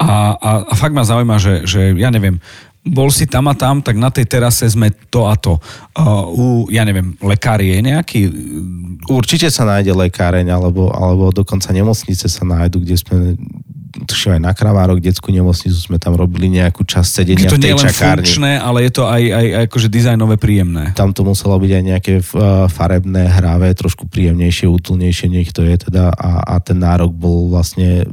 a, 0.00 0.35
a, 0.35 0.50
a 0.64 0.73
fakt 0.75 0.97
ma 0.97 1.04
zaujíma, 1.04 1.37
že, 1.37 1.54
že 1.69 1.92
ja 1.95 2.09
neviem, 2.09 2.40
bol 2.80 3.12
si 3.12 3.28
tam 3.28 3.52
a 3.52 3.54
tam, 3.54 3.85
tak 3.85 4.00
na 4.00 4.09
tej 4.09 4.25
terase 4.25 4.64
sme 4.64 4.88
to 5.12 5.28
a 5.28 5.37
to. 5.37 5.61
Uh, 5.92 6.25
u, 6.33 6.45
ja 6.73 6.80
neviem, 6.88 7.12
lekár 7.21 7.61
je 7.61 7.76
nejaký? 7.76 8.33
Určite 9.04 9.52
sa 9.52 9.69
nájde 9.69 9.92
lekáreň, 9.92 10.49
alebo, 10.49 10.88
alebo 10.88 11.28
dokonca 11.28 11.69
nemocnice 11.76 12.25
sa 12.25 12.42
nájdu, 12.49 12.80
kde 12.80 12.97
sme 12.97 13.16
tuším 14.04 14.38
aj 14.38 14.42
na 14.42 14.52
Kravárok, 14.52 15.00
detskú 15.00 15.33
nemocnicu 15.33 15.75
sme 15.75 15.97
tam 15.97 16.14
robili 16.14 16.52
nejakú 16.52 16.85
časť 16.87 17.09
sedenia 17.09 17.49
to 17.49 17.57
v 17.57 17.64
tej 17.64 17.75
nie 17.75 17.83
čakárni. 17.83 18.23
funkčné, 18.23 18.52
ale 18.61 18.78
je 18.87 18.92
to 18.92 19.02
aj, 19.09 19.23
aj, 19.23 19.47
aj 19.57 19.64
akože 19.73 19.88
dizajnové 19.88 20.37
príjemné. 20.37 20.85
Tam 20.95 21.11
to 21.11 21.25
muselo 21.26 21.57
byť 21.59 21.73
aj 21.73 21.83
nejaké 21.85 22.14
uh, 22.21 22.69
farebné, 22.69 23.26
hravé, 23.28 23.73
trošku 23.75 24.07
príjemnejšie, 24.07 24.69
útulnejšie, 24.69 25.26
nech 25.33 25.50
to 25.50 25.64
je 25.64 25.90
teda 25.90 26.12
a, 26.12 26.45
a 26.45 26.54
ten 26.61 26.78
nárok 26.78 27.11
bol 27.11 27.49
vlastne 27.50 28.07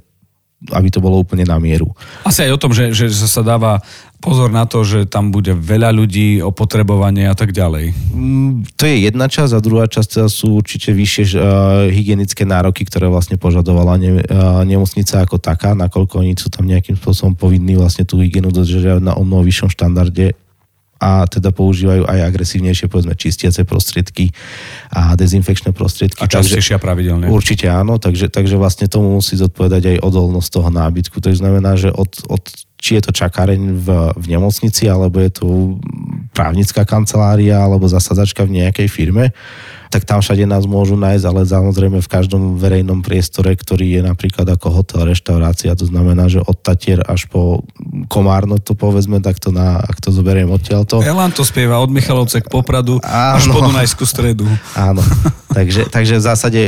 aby 0.73 0.89
to 0.89 0.97
bolo 0.97 1.21
úplne 1.21 1.45
na 1.45 1.61
mieru. 1.61 1.93
Asi 2.25 2.41
aj 2.41 2.57
o 2.57 2.61
tom, 2.61 2.73
že, 2.73 2.89
že 2.89 3.13
sa 3.13 3.45
dáva 3.45 3.77
pozor 4.17 4.49
na 4.49 4.65
to, 4.65 4.81
že 4.81 5.05
tam 5.05 5.29
bude 5.29 5.53
veľa 5.53 5.93
ľudí, 5.93 6.41
opotrebovanie 6.41 7.29
a 7.29 7.37
tak 7.37 7.53
ďalej. 7.53 7.93
Mm, 7.93 8.65
to 8.73 8.89
je 8.89 8.95
jedna 9.05 9.29
časť 9.29 9.53
a 9.53 9.61
druhá 9.61 9.85
časť 9.85 10.25
sú 10.25 10.57
určite 10.57 10.89
vyššie 10.89 11.37
hygienické 11.93 12.41
nároky, 12.41 12.89
ktoré 12.89 13.05
vlastne 13.05 13.37
požadovala 13.37 14.01
ne, 14.01 14.25
nemocnica 14.65 15.21
ako 15.21 15.37
taká, 15.37 15.77
nakoľko 15.77 16.25
oni 16.25 16.33
sú 16.33 16.49
tam 16.49 16.65
nejakým 16.65 16.97
spôsobom 16.97 17.37
povinní 17.37 17.77
vlastne 17.77 18.09
tú 18.09 18.17
hygienu 18.17 18.49
dodržiavať 18.49 19.05
na 19.05 19.13
o 19.13 19.21
mnoho 19.21 19.45
vyššom 19.45 19.69
štandarde 19.69 20.33
a 20.97 21.29
teda 21.29 21.53
používajú 21.53 22.03
aj 22.05 22.19
agresívnejšie, 22.27 22.89
povedzme, 22.89 23.13
čistiace 23.13 23.63
prostriedky 23.63 24.33
a 24.91 25.13
dezinfekčné 25.13 25.71
prostriedky. 25.71 26.19
A 26.21 26.29
častejšie 26.29 26.77
a 26.77 26.81
pravidelne. 26.81 27.29
Určite 27.29 27.69
áno, 27.69 28.01
takže, 28.01 28.27
takže 28.33 28.57
vlastne 28.57 28.89
tomu 28.89 29.17
musí 29.21 29.37
zodpovedať 29.37 29.97
aj 29.97 29.97
odolnosť 30.03 30.49
toho 30.49 30.69
nábytku. 30.73 31.21
To 31.21 31.29
znamená, 31.29 31.77
že 31.77 31.93
od, 31.93 32.09
od 32.27 32.43
či 32.77 33.01
je 33.01 33.09
to 33.09 33.11
čakareň 33.11 33.61
v, 33.73 33.87
v 34.13 34.25
nemocnici, 34.37 34.85
alebo 34.85 35.17
je 35.17 35.31
to 35.33 35.47
právnická 36.31 36.85
kancelária, 36.85 37.57
alebo 37.57 37.89
zasadačka 37.89 38.45
v 38.45 38.61
nejakej 38.61 38.87
firme, 38.87 39.33
tak 39.87 40.03
tam 40.03 40.19
všade 40.19 40.43
nás 40.45 40.67
môžu 40.67 40.99
nájsť, 40.99 41.25
ale 41.25 41.41
samozrejme 41.47 41.97
v 42.03 42.11
každom 42.11 42.59
verejnom 42.59 43.01
priestore, 43.01 43.55
ktorý 43.55 43.97
je 43.97 44.01
napríklad 44.03 44.45
ako 44.45 44.83
hotel, 44.83 45.09
reštaurácia, 45.09 45.73
to 45.73 45.87
znamená, 45.87 46.27
že 46.27 46.43
od 46.43 46.57
Tatier 46.59 47.01
až 47.07 47.25
po 47.31 47.63
Komárno 48.11 48.59
to 48.59 48.75
povedzme, 48.75 49.23
tak 49.23 49.39
to 49.39 49.49
na, 49.49 49.79
ak 49.79 49.97
to 50.03 50.11
zoberiem 50.11 50.51
odtiaľto. 50.51 51.01
Elan 51.01 51.31
to 51.31 51.47
spieva 51.47 51.79
od 51.79 51.89
Michalovce 51.89 52.43
k 52.43 52.47
Popradu 52.51 52.99
Áno. 53.01 53.39
až 53.39 53.43
po 53.49 53.63
Dunajskú 53.63 54.03
stredu. 54.03 54.45
Áno, 54.75 55.01
takže, 55.55 55.87
takže 55.87 56.19
v 56.19 56.23
zásade 56.23 56.61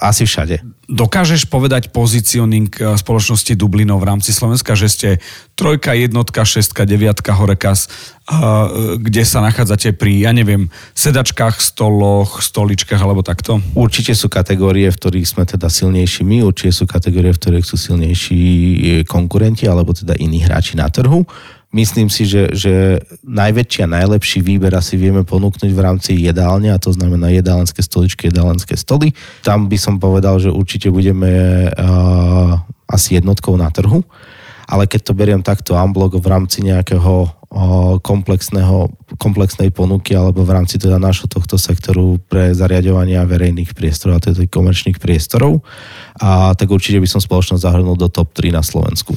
asi 0.00 0.24
všade. 0.24 0.64
Dokážeš 0.88 1.46
povedať 1.46 1.92
pozicioning 1.92 2.72
eh, 2.80 2.96
spoločnosti 2.96 3.52
Dublinov 3.54 4.00
v 4.00 4.08
rámci 4.08 4.32
Slovenska, 4.32 4.72
že 4.72 4.88
ste 4.88 5.08
trojka, 5.54 5.92
jednotka, 5.92 6.42
šestka, 6.42 6.88
deviatka, 6.88 7.36
horekas, 7.36 7.86
eh, 7.86 8.34
kde 8.96 9.22
sa 9.28 9.44
nachádzate 9.44 9.92
pri, 9.94 10.24
ja 10.24 10.32
neviem, 10.32 10.72
sedačkách, 10.96 11.60
stoloch, 11.60 12.40
stoličkách 12.40 12.98
alebo 12.98 13.20
takto? 13.20 13.60
Určite 13.76 14.16
sú 14.16 14.32
kategórie, 14.32 14.88
v 14.88 14.98
ktorých 14.98 15.28
sme 15.28 15.44
teda 15.44 15.68
silnejší 15.68 16.24
my, 16.24 16.42
určite 16.42 16.72
sú 16.72 16.84
kategórie, 16.88 17.36
v 17.36 17.40
ktorých 17.40 17.66
sú 17.68 17.76
silnejší 17.76 18.42
eh, 18.42 18.90
konkurenti 19.04 19.68
alebo 19.68 19.92
teda 19.92 20.16
iní 20.16 20.42
hráči 20.42 20.80
na 20.80 20.88
trhu 20.88 21.28
myslím 21.70 22.10
si, 22.10 22.26
že, 22.26 22.50
že 22.50 22.98
najväčší 23.22 23.86
a 23.86 23.92
najlepší 24.02 24.42
výber 24.42 24.74
asi 24.74 24.98
vieme 24.98 25.22
ponúknuť 25.22 25.70
v 25.70 25.80
rámci 25.80 26.10
jedálne, 26.18 26.74
a 26.74 26.82
to 26.82 26.90
znamená 26.90 27.30
jedálenské 27.30 27.82
stoličky, 27.82 28.28
jedálenské 28.28 28.74
stoly. 28.74 29.14
Tam 29.46 29.70
by 29.70 29.78
som 29.78 30.02
povedal, 30.02 30.42
že 30.42 30.50
určite 30.50 30.90
budeme 30.90 31.66
uh, 31.70 32.58
asi 32.90 33.22
jednotkou 33.22 33.54
na 33.54 33.70
trhu, 33.70 34.02
ale 34.66 34.86
keď 34.86 35.00
to 35.10 35.12
beriem 35.14 35.42
takto 35.42 35.78
unblock 35.78 36.18
v 36.18 36.26
rámci 36.26 36.62
nejakého 36.66 37.26
uh, 37.26 37.98
komplexného, 38.02 38.90
komplexnej 39.14 39.70
ponuky 39.70 40.14
alebo 40.18 40.42
v 40.42 40.54
rámci 40.54 40.74
teda 40.74 40.98
nášho 40.98 41.30
tohto 41.30 41.54
sektoru 41.54 42.18
pre 42.26 42.50
zariadovania 42.50 43.22
verejných 43.22 43.78
priestorov 43.78 44.18
a 44.18 44.22
teda 44.26 44.42
komerčných 44.50 44.98
priestorov, 44.98 45.62
a 46.18 46.50
tak 46.58 46.66
určite 46.66 46.98
by 46.98 47.06
som 47.06 47.22
spoločnosť 47.22 47.62
zahrnul 47.62 47.94
do 47.94 48.10
top 48.10 48.34
3 48.34 48.50
na 48.50 48.62
Slovensku. 48.66 49.14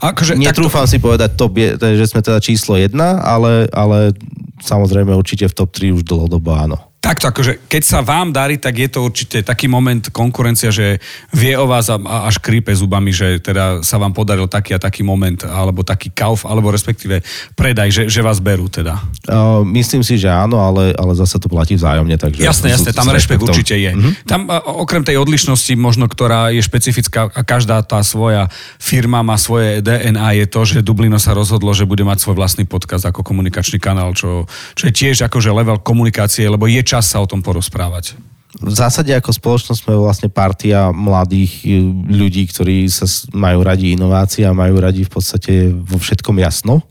Akože, 0.00 0.38
Netrúfam 0.38 0.86
takto... 0.86 0.92
si 0.94 0.98
povedať, 0.98 1.30
top 1.38 1.54
je, 1.58 1.76
že 1.76 2.06
sme 2.10 2.20
teda 2.22 2.38
číslo 2.42 2.78
jedna, 2.78 3.22
ale, 3.22 3.70
ale 3.70 4.14
samozrejme 4.62 5.14
určite 5.14 5.50
v 5.50 5.54
top 5.54 5.70
3 5.74 5.94
už 6.00 6.02
dlhodobo 6.06 6.50
áno. 6.54 6.93
Takto 7.04 7.28
akože, 7.28 7.68
keď 7.68 7.82
sa 7.84 8.00
vám 8.00 8.32
darí, 8.32 8.56
tak 8.56 8.80
je 8.80 8.88
to 8.88 9.04
určite 9.04 9.44
taký 9.44 9.68
moment 9.68 10.08
konkurencia, 10.08 10.72
že 10.72 10.96
vie 11.36 11.52
o 11.52 11.68
vás 11.68 11.92
a, 11.92 12.00
a 12.00 12.32
až 12.32 12.40
krípe 12.40 12.72
zubami, 12.72 13.12
že 13.12 13.44
teda 13.44 13.84
sa 13.84 14.00
vám 14.00 14.16
podaril 14.16 14.48
taký 14.48 14.72
a 14.72 14.80
taký 14.80 15.04
moment, 15.04 15.36
alebo 15.44 15.84
taký 15.84 16.08
kauf, 16.08 16.48
alebo 16.48 16.72
respektíve 16.72 17.20
predaj, 17.52 17.92
že, 17.92 18.02
že 18.08 18.24
vás 18.24 18.40
berú 18.40 18.72
teda. 18.72 19.04
Uh, 19.28 19.60
myslím 19.76 20.00
si, 20.00 20.16
že 20.16 20.32
áno, 20.32 20.56
ale, 20.64 20.96
ale 20.96 21.12
zase 21.12 21.36
to 21.36 21.52
platí 21.52 21.76
vzájomne. 21.76 22.16
Takže 22.16 22.40
jasné, 22.40 22.72
jasné, 22.72 22.96
tam 22.96 23.12
rešpekt 23.12 23.44
určite 23.44 23.76
je. 23.76 23.92
Mm-hmm. 23.92 24.24
Tam 24.24 24.48
okrem 24.64 25.04
tej 25.04 25.20
odlišnosti 25.20 25.76
možno, 25.76 26.08
ktorá 26.08 26.56
je 26.56 26.64
špecifická 26.64 27.28
a 27.28 27.40
každá 27.44 27.84
tá 27.84 28.00
svoja 28.00 28.48
firma 28.80 29.20
má 29.20 29.36
svoje 29.36 29.84
DNA, 29.84 30.40
je 30.40 30.46
to, 30.48 30.60
že 30.64 30.80
Dublino 30.80 31.20
sa 31.20 31.36
rozhodlo, 31.36 31.76
že 31.76 31.84
bude 31.84 32.00
mať 32.00 32.24
svoj 32.24 32.40
vlastný 32.40 32.64
podcast 32.64 33.04
ako 33.04 33.20
komunikačný 33.20 33.76
kanál, 33.76 34.16
čo, 34.16 34.48
čo 34.72 34.88
je 34.88 34.92
tiež 34.96 35.28
akože 35.28 35.52
level 35.52 35.76
komunikácie, 35.84 36.48
lebo 36.48 36.64
je 36.64 36.93
čas 36.94 37.10
sa 37.10 37.18
o 37.18 37.26
tom 37.26 37.42
porozprávať? 37.42 38.14
V 38.62 38.70
zásade 38.70 39.10
ako 39.10 39.34
spoločnosť 39.34 39.82
sme 39.82 39.98
vlastne 39.98 40.30
partia 40.30 40.94
mladých 40.94 41.66
e, 41.66 41.82
ľudí, 42.06 42.46
ktorí 42.46 42.86
sa 42.86 43.10
majú 43.34 43.66
radi 43.66 43.98
inovácie 43.98 44.46
a 44.46 44.54
majú 44.54 44.78
radi 44.78 45.02
v 45.02 45.10
podstate 45.10 45.74
vo 45.74 45.98
všetkom 45.98 46.38
jasno. 46.38 46.86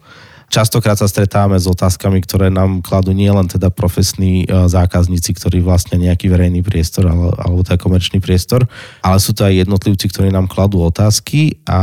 Častokrát 0.51 1.00
sa 1.00 1.07
stretávame 1.07 1.55
s 1.55 1.63
otázkami, 1.72 2.19
ktoré 2.19 2.51
nám 2.51 2.83
kladú 2.83 3.15
nielen 3.15 3.48
teda 3.48 3.72
profesní 3.72 4.43
e, 4.43 4.67
zákazníci, 4.67 5.39
ktorí 5.39 5.63
vlastne 5.63 5.95
nejaký 6.03 6.27
verejný 6.27 6.67
priestor 6.67 7.07
alebo 7.07 7.63
teda 7.63 7.79
komerčný 7.79 8.19
priestor, 8.19 8.67
ale 9.00 9.17
sú 9.24 9.31
to 9.31 9.48
aj 9.48 9.63
jednotlivci, 9.63 10.12
ktorí 10.12 10.36
nám 10.36 10.51
kladú 10.51 10.83
otázky 10.83 11.63
a 11.63 11.79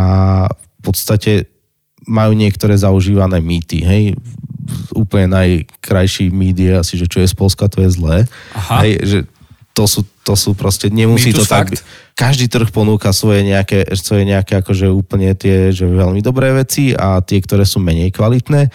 v 0.53 0.81
podstate 0.85 1.49
majú 2.05 2.37
niektoré 2.37 2.77
zaužívané 2.77 3.41
mýty. 3.41 3.81
Hej? 3.81 4.21
Úplne 4.95 5.31
najkrajší 5.31 6.33
je 6.33 6.73
asi, 6.77 6.95
že 7.01 7.07
čo 7.07 7.23
je 7.23 7.29
z 7.31 7.35
Polska, 7.35 7.71
to 7.71 7.83
je 7.85 7.91
zlé. 7.91 8.17
Aha. 8.55 8.85
Hej, 8.85 8.93
že 9.05 9.19
to 9.71 9.87
sú, 9.87 10.03
to 10.27 10.35
sú 10.35 10.53
proste, 10.59 10.91
nemusí 10.91 11.31
to 11.31 11.47
tak 11.47 11.71
byť. 11.73 11.81
Každý 12.19 12.53
trh 12.53 12.69
ponúka 12.69 13.15
svoje 13.17 13.47
nejaké, 13.47 13.87
svoje 13.97 14.29
nejaké 14.29 14.61
akože 14.61 14.93
úplne 14.93 15.33
tie, 15.33 15.73
že 15.73 15.89
veľmi 15.89 16.21
dobré 16.21 16.53
veci 16.53 16.93
a 16.93 17.23
tie, 17.25 17.41
ktoré 17.41 17.65
sú 17.65 17.81
menej 17.81 18.13
kvalitné 18.13 18.69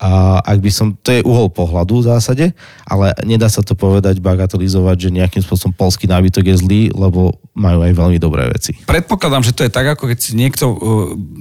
a 0.00 0.40
ak 0.40 0.64
by 0.64 0.70
som, 0.72 0.96
to 0.96 1.12
je 1.12 1.20
uhol 1.20 1.52
pohľadu 1.52 2.00
v 2.00 2.08
zásade, 2.08 2.46
ale 2.88 3.12
nedá 3.28 3.52
sa 3.52 3.60
to 3.60 3.76
povedať, 3.76 4.16
bagatelizovať, 4.24 4.96
že 4.96 5.12
nejakým 5.12 5.44
spôsobom 5.44 5.76
polský 5.76 6.08
nábytok 6.08 6.48
je 6.48 6.56
zlý, 6.56 6.82
lebo 6.96 7.36
majú 7.52 7.84
aj 7.84 7.92
veľmi 7.92 8.16
dobré 8.16 8.48
veci. 8.48 8.80
Predpokladám, 8.88 9.44
že 9.44 9.52
to 9.52 9.68
je 9.68 9.70
tak, 9.70 9.84
ako 9.92 10.08
keď 10.08 10.18
niekto 10.32 10.64
uh, 10.72 10.76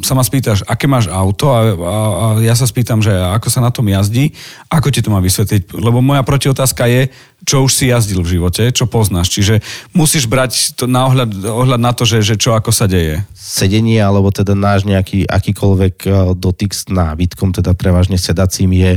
sa 0.04 0.12
ma 0.12 0.28
spýtaš, 0.28 0.68
aké 0.68 0.92
máš 0.92 1.08
auto 1.08 1.56
a, 1.56 1.60
a, 1.72 1.96
a 2.04 2.26
ja 2.44 2.52
sa 2.52 2.68
spýtam, 2.68 3.00
že 3.00 3.16
ako 3.16 3.48
sa 3.48 3.64
na 3.64 3.72
tom 3.72 3.88
jazdí, 3.88 4.36
ako 4.68 4.92
ti 4.92 5.00
to 5.00 5.08
má 5.08 5.24
vysvetliť, 5.24 5.80
lebo 5.80 6.04
moja 6.04 6.28
protiotázka 6.28 6.84
je, 6.92 7.08
čo 7.48 7.64
už 7.64 7.72
si 7.72 7.88
jazdil 7.88 8.20
v 8.20 8.36
živote, 8.36 8.68
čo 8.76 8.84
poznáš. 8.84 9.32
Čiže 9.32 9.64
musíš 9.96 10.28
brať 10.28 10.76
to 10.76 10.92
na 10.92 11.08
ohľad, 11.08 11.32
ohľad 11.48 11.80
na 11.80 11.96
to, 11.96 12.04
že, 12.04 12.20
že 12.20 12.36
čo 12.36 12.52
ako 12.52 12.76
sa 12.76 12.90
deje. 12.90 13.24
Sedenie 13.32 14.04
alebo 14.04 14.28
teda 14.28 14.52
náš 14.60 14.84
nejaký 14.84 15.24
akýkoľvek 15.24 15.96
e, 16.04 16.10
dotyk 16.36 16.76
s 16.76 16.92
nábytkom, 16.92 17.56
teda 17.56 17.72
prevažne 17.80 18.20
sedacím 18.50 18.74
je, 18.74 18.92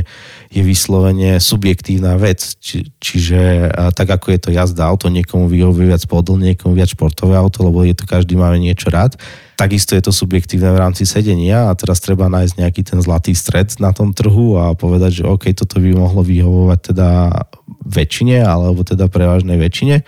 je 0.49 0.61
vyslovene 0.65 1.37
subjektívna 1.37 2.17
vec. 2.17 2.41
Či, 2.57 2.89
čiže 2.97 3.69
tak 3.93 4.09
ako 4.09 4.33
je 4.33 4.39
to 4.41 4.49
jazda 4.49 4.89
auto, 4.89 5.13
niekomu 5.13 5.45
vyhovuje 5.45 5.93
viac 5.93 6.01
podl, 6.09 6.41
niekomu 6.41 6.73
viac 6.73 6.89
športové 6.89 7.37
auto, 7.37 7.61
lebo 7.61 7.85
je 7.85 7.93
to 7.93 8.09
každý 8.09 8.33
máme 8.33 8.57
niečo 8.57 8.89
rád. 8.89 9.13
Takisto 9.53 9.93
je 9.93 10.01
to 10.01 10.09
subjektívne 10.09 10.73
v 10.73 10.81
rámci 10.81 11.05
sedenia 11.05 11.69
a 11.69 11.77
teraz 11.77 12.01
treba 12.01 12.25
nájsť 12.25 12.57
nejaký 12.57 12.81
ten 12.81 12.99
zlatý 13.05 13.37
stred 13.37 13.69
na 13.77 13.93
tom 13.93 14.09
trhu 14.09 14.57
a 14.57 14.73
povedať, 14.73 15.21
že 15.21 15.29
OK, 15.29 15.53
toto 15.53 15.77
by 15.77 15.93
mohlo 15.93 16.25
vyhovovať 16.25 16.79
teda 16.89 17.29
väčšine, 17.85 18.41
alebo 18.41 18.81
teda 18.81 19.05
prevažnej 19.05 19.61
väčšine. 19.61 20.01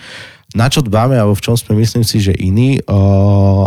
Na 0.56 0.72
čo 0.72 0.80
dbáme, 0.80 1.20
alebo 1.20 1.36
v 1.36 1.44
čom 1.44 1.60
sme 1.60 1.76
myslím 1.84 2.08
si, 2.08 2.24
že 2.24 2.32
iní, 2.32 2.80
o, 2.88 3.00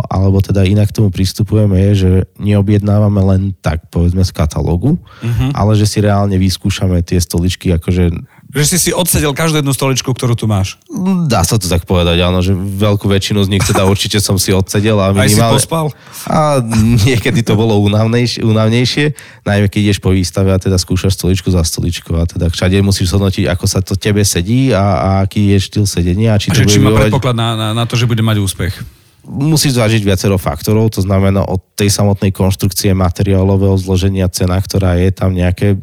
alebo 0.09 0.41
teda 0.41 0.65
inak 0.65 0.89
k 0.89 0.97
tomu 0.97 1.13
pristupujeme, 1.13 1.77
je, 1.77 1.91
že 1.93 2.11
neobjednávame 2.41 3.21
len 3.21 3.41
tak, 3.61 3.93
povedzme, 3.93 4.25
z 4.25 4.33
katalógu, 4.33 4.97
uh-huh. 4.97 5.49
ale 5.53 5.77
že 5.77 5.85
si 5.85 6.01
reálne 6.01 6.33
vyskúšame 6.41 7.05
tie 7.05 7.21
stoličky, 7.21 7.69
akože 7.77 8.09
že 8.49 8.65
si 8.65 8.77
si 8.81 8.89
odsedel 8.89 9.29
každú 9.37 9.61
jednu 9.61 9.77
stoličku, 9.77 10.09
ktorú 10.09 10.33
tu 10.33 10.49
máš. 10.49 10.81
Dá 11.29 11.45
sa 11.45 11.61
to 11.61 11.69
tak 11.69 11.85
povedať, 11.85 12.17
áno, 12.25 12.41
že 12.41 12.57
veľkú 12.57 13.05
väčšinu 13.05 13.45
z 13.45 13.49
nich 13.53 13.61
teda 13.61 13.85
určite 13.93 14.17
som 14.17 14.41
si 14.41 14.49
odsedel. 14.49 14.97
A 14.97 15.13
minimálne... 15.13 15.29
Aj 15.29 15.29
si 15.29 15.69
pospal? 15.69 15.85
A 16.25 16.57
niekedy 17.05 17.45
to 17.45 17.53
bolo 17.53 17.77
únavnejšie, 17.85 18.41
únavnejšie, 18.41 19.05
najmä 19.45 19.69
keď 19.69 19.79
ideš 19.93 19.99
po 20.01 20.09
výstave 20.09 20.49
a 20.49 20.57
teda 20.57 20.81
skúšaš 20.81 21.13
stoličku 21.13 21.53
za 21.53 21.61
stoličku 21.61 22.09
a 22.17 22.25
teda 22.25 22.49
všade 22.49 22.81
musíš 22.81 23.13
zhodnotiť, 23.13 23.45
ako 23.53 23.65
sa 23.69 23.85
to 23.85 23.93
tebe 23.93 24.25
sedí 24.25 24.73
a, 24.73 24.97
a 24.97 25.09
aký 25.29 25.53
je 25.53 25.57
štýl 25.69 25.85
sedenia. 25.85 26.33
A 26.33 26.41
či, 26.41 26.49
a 26.49 26.57
to 26.57 26.65
že 26.65 26.73
či 26.73 26.81
má 26.81 26.89
vyhovať... 26.89 27.13
predpoklad 27.13 27.35
na, 27.37 27.49
na, 27.53 27.67
na 27.77 27.85
to, 27.85 27.93
že 28.01 28.09
bude 28.09 28.25
mať 28.25 28.41
úspech. 28.41 28.73
musíš 29.29 29.77
zvážiť 29.77 30.01
viacero 30.01 30.41
faktorov, 30.41 30.89
to 30.89 31.05
znamená 31.05 31.45
od 31.45 31.61
tej 31.77 31.93
samotnej 31.93 32.33
konštrukcie 32.33 32.97
materiálového 32.97 33.77
zloženia 33.77 34.25
cena, 34.33 34.57
ktorá 34.57 34.97
je 34.97 35.13
tam 35.13 35.37
nejaké 35.37 35.77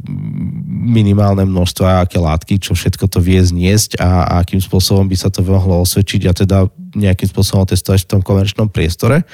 minimálne 0.87 1.43
množstvo 1.43 1.83
a 1.83 2.07
aké 2.07 2.23
látky, 2.23 2.63
čo 2.63 2.79
všetko 2.79 3.11
to 3.11 3.19
vie 3.19 3.43
zniesť 3.43 3.99
a, 3.99 4.23
a 4.25 4.33
akým 4.47 4.63
spôsobom 4.63 5.05
by 5.11 5.17
sa 5.19 5.29
to 5.29 5.43
mohlo 5.43 5.83
osvedčiť 5.83 6.23
a 6.31 6.33
teda 6.33 6.59
nejakým 6.95 7.27
spôsobom 7.27 7.67
testovať 7.67 8.07
v 8.07 8.11
tom 8.17 8.23
komerčnom 8.23 8.71
priestore. 8.71 9.27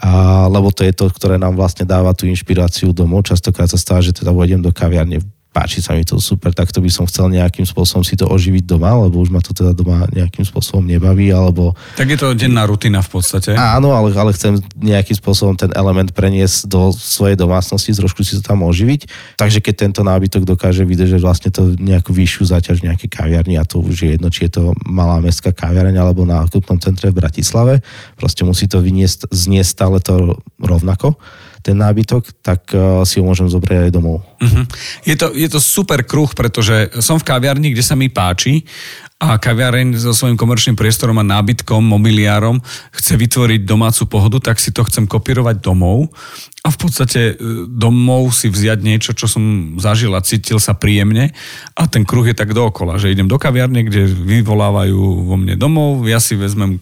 A, 0.00 0.44
lebo 0.50 0.74
to 0.74 0.82
je 0.82 0.92
to, 0.92 1.06
ktoré 1.08 1.38
nám 1.38 1.54
vlastne 1.54 1.86
dáva 1.86 2.10
tú 2.12 2.26
inšpiráciu 2.26 2.90
domov. 2.90 3.30
Častokrát 3.30 3.70
sa 3.70 3.78
stáva, 3.78 4.02
že 4.02 4.16
teda 4.16 4.34
vojdem 4.34 4.58
do 4.58 4.74
kaviarne 4.74 5.22
páči 5.50 5.82
sa 5.82 5.98
mi 5.98 6.06
to 6.06 6.22
super, 6.22 6.54
tak 6.54 6.70
to 6.70 6.78
by 6.78 6.86
som 6.86 7.10
chcel 7.10 7.26
nejakým 7.26 7.66
spôsobom 7.66 8.06
si 8.06 8.14
to 8.14 8.22
oživiť 8.30 8.70
doma, 8.70 8.94
lebo 8.94 9.18
už 9.18 9.34
ma 9.34 9.42
to 9.42 9.50
teda 9.50 9.74
doma 9.74 10.06
nejakým 10.14 10.46
spôsobom 10.46 10.86
nebaví, 10.86 11.34
alebo... 11.34 11.74
Tak 11.98 12.06
je 12.06 12.18
to 12.18 12.38
denná 12.38 12.62
rutina 12.70 13.02
v 13.02 13.10
podstate. 13.18 13.58
Áno, 13.58 13.90
ale, 13.90 14.14
ale 14.14 14.30
chcem 14.30 14.62
nejakým 14.78 15.18
spôsobom 15.18 15.58
ten 15.58 15.74
element 15.74 16.14
preniesť 16.14 16.70
do 16.70 16.94
svojej 16.94 17.34
domácnosti, 17.34 17.90
trošku 17.90 18.22
si 18.22 18.38
to 18.38 18.42
tam 18.46 18.62
oživiť. 18.62 19.10
Takže 19.34 19.58
keď 19.58 19.74
tento 19.90 20.02
nábytok 20.06 20.46
dokáže 20.46 20.86
vydržať 20.86 21.18
vlastne 21.18 21.50
to 21.50 21.74
nejakú 21.74 22.14
vyššiu 22.14 22.54
záťaž 22.54 22.86
nejaké 22.86 23.10
kaviarni, 23.10 23.58
a 23.58 23.66
to 23.66 23.82
už 23.82 24.06
je 24.06 24.08
jedno, 24.14 24.30
či 24.30 24.46
je 24.46 24.62
to 24.62 24.64
malá 24.86 25.18
mestská 25.18 25.50
kaviareň 25.50 25.98
alebo 25.98 26.22
na 26.22 26.46
nákupnom 26.46 26.78
centre 26.78 27.10
v 27.10 27.18
Bratislave, 27.18 27.82
proste 28.14 28.46
musí 28.46 28.70
to 28.70 28.78
vyniesť, 28.78 29.26
zniesť 29.34 29.70
stále 29.70 29.98
to 29.98 30.38
rovnako 30.62 31.18
ten 31.60 31.76
nábytok, 31.76 32.40
tak 32.40 32.72
uh, 32.72 33.04
si 33.04 33.20
ho 33.20 33.24
môžem 33.24 33.48
zobrať 33.48 33.88
aj 33.88 33.92
domov. 33.92 34.24
Uh-huh. 34.40 34.64
Je, 35.04 35.14
to, 35.16 35.32
je 35.36 35.48
to 35.48 35.60
super 35.60 36.00
kruh, 36.04 36.28
pretože 36.32 36.88
som 37.04 37.20
v 37.20 37.28
kaviarni, 37.28 37.72
kde 37.72 37.84
sa 37.84 37.94
mi 37.94 38.08
páči 38.08 38.64
a 39.20 39.36
kaviareň 39.36 40.00
so 40.00 40.16
svojím 40.16 40.40
komerčným 40.40 40.80
priestorom 40.80 41.20
a 41.20 41.28
nábytkom, 41.28 41.84
mobiliárom 41.84 42.56
chce 42.96 43.20
vytvoriť 43.20 43.68
domácu 43.68 44.08
pohodu, 44.08 44.40
tak 44.40 44.56
si 44.56 44.72
to 44.72 44.80
chcem 44.88 45.04
kopírovať 45.04 45.60
domov 45.60 46.08
a 46.64 46.72
v 46.72 46.78
podstate 46.80 47.36
e, 47.36 47.68
domov 47.68 48.32
si 48.32 48.48
vziať 48.48 48.80
niečo, 48.80 49.12
čo 49.12 49.28
som 49.28 49.76
zažil 49.76 50.16
a 50.16 50.24
cítil 50.24 50.56
sa 50.56 50.72
príjemne 50.72 51.36
a 51.76 51.82
ten 51.84 52.08
kruh 52.08 52.24
je 52.24 52.32
tak 52.32 52.56
dookola, 52.56 52.96
že 52.96 53.12
idem 53.12 53.28
do 53.28 53.36
kaviarne, 53.36 53.84
kde 53.84 54.08
vyvolávajú 54.08 55.28
vo 55.28 55.36
mne 55.36 55.52
domov, 55.60 56.00
ja 56.08 56.16
si 56.16 56.32
vezmem 56.32 56.80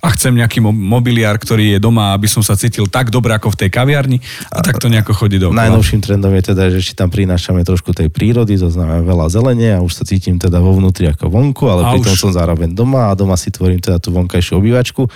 a 0.00 0.06
chcem 0.14 0.32
nejaký 0.38 0.62
mobiliár, 0.64 1.36
ktorý 1.36 1.76
je 1.76 1.78
doma, 1.82 2.14
aby 2.14 2.30
som 2.30 2.40
sa 2.40 2.54
cítil 2.54 2.86
tak 2.86 3.10
dobre 3.10 3.34
ako 3.34 3.52
v 3.52 3.66
tej 3.66 3.70
kaviarni 3.74 4.18
a 4.48 4.62
tak 4.62 4.78
to 4.78 4.86
nejako 4.86 5.12
chodí 5.12 5.36
do. 5.36 5.50
Najnovším 5.50 6.00
trendom 6.00 6.32
je 6.38 6.42
teda, 6.54 6.70
že 6.70 6.80
či 6.80 6.92
tam 6.94 7.10
prinášame 7.10 7.66
trošku 7.66 7.92
tej 7.92 8.08
prírody, 8.08 8.56
to 8.56 8.70
znamená 8.70 9.02
veľa 9.02 9.26
zelenie 9.28 9.70
a 9.76 9.84
už 9.84 9.92
sa 9.92 10.04
cítim 10.06 10.38
teda 10.38 10.62
vo 10.62 10.74
vnútri 10.78 11.10
ako 11.10 11.28
vonku, 11.28 11.64
ale 11.68 11.82
a 11.84 11.92
pritom 11.96 12.14
už... 12.14 12.20
som 12.20 12.30
zároveň 12.30 12.72
doma 12.72 13.10
a 13.10 13.16
doma 13.18 13.34
si 13.34 13.52
tvorím 13.52 13.82
teda 13.82 13.98
tú 14.00 14.14
vonkajšiu 14.14 14.58
obývačku 14.58 15.06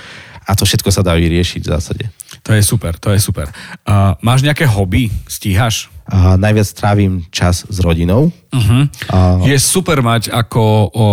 a 0.47 0.51
to 0.55 0.63
všetko 0.63 0.95
sa 0.95 1.03
dá 1.03 1.19
vyriešiť 1.19 1.61
v 1.65 1.69
zásade. 1.69 2.05
To 2.47 2.55
je 2.55 2.63
super, 2.63 2.95
to 2.99 3.11
je 3.11 3.19
super. 3.19 3.51
Uh, 3.83 4.15
máš 4.23 4.47
nejaké 4.47 4.63
hobby? 4.67 5.11
Stíhaš? 5.27 5.91
Uh, 6.07 6.39
najviac 6.39 6.71
trávim 6.71 7.27
čas 7.35 7.67
s 7.67 7.83
rodinou. 7.83 8.31
Uh-huh. 8.55 8.87
Uh, 9.11 9.43
je 9.43 9.59
super 9.59 9.99
mať 10.07 10.31
ako 10.31 10.63
o, 10.95 11.07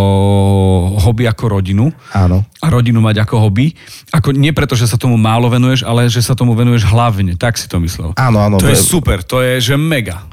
hobby 1.01 1.25
ako 1.25 1.59
rodinu. 1.59 1.89
Áno. 2.13 2.45
A 2.61 2.69
rodinu 2.69 3.01
mať 3.01 3.25
ako 3.25 3.49
hobby. 3.49 3.73
Ako, 4.13 4.37
nie 4.37 4.53
preto, 4.53 4.77
že 4.77 4.85
sa 4.85 5.01
tomu 5.01 5.17
málo 5.17 5.49
venuješ, 5.49 5.81
ale 5.81 6.05
že 6.13 6.21
sa 6.21 6.37
tomu 6.37 6.53
venuješ 6.53 6.85
hlavne. 6.85 7.33
Tak 7.33 7.57
si 7.57 7.65
to 7.65 7.81
myslel. 7.81 8.13
Áno, 8.15 8.37
áno. 8.37 8.61
To 8.61 8.69
je 8.69 8.77
super, 8.77 9.25
to 9.25 9.41
je 9.41 9.73
že 9.73 9.75
mega. 9.81 10.29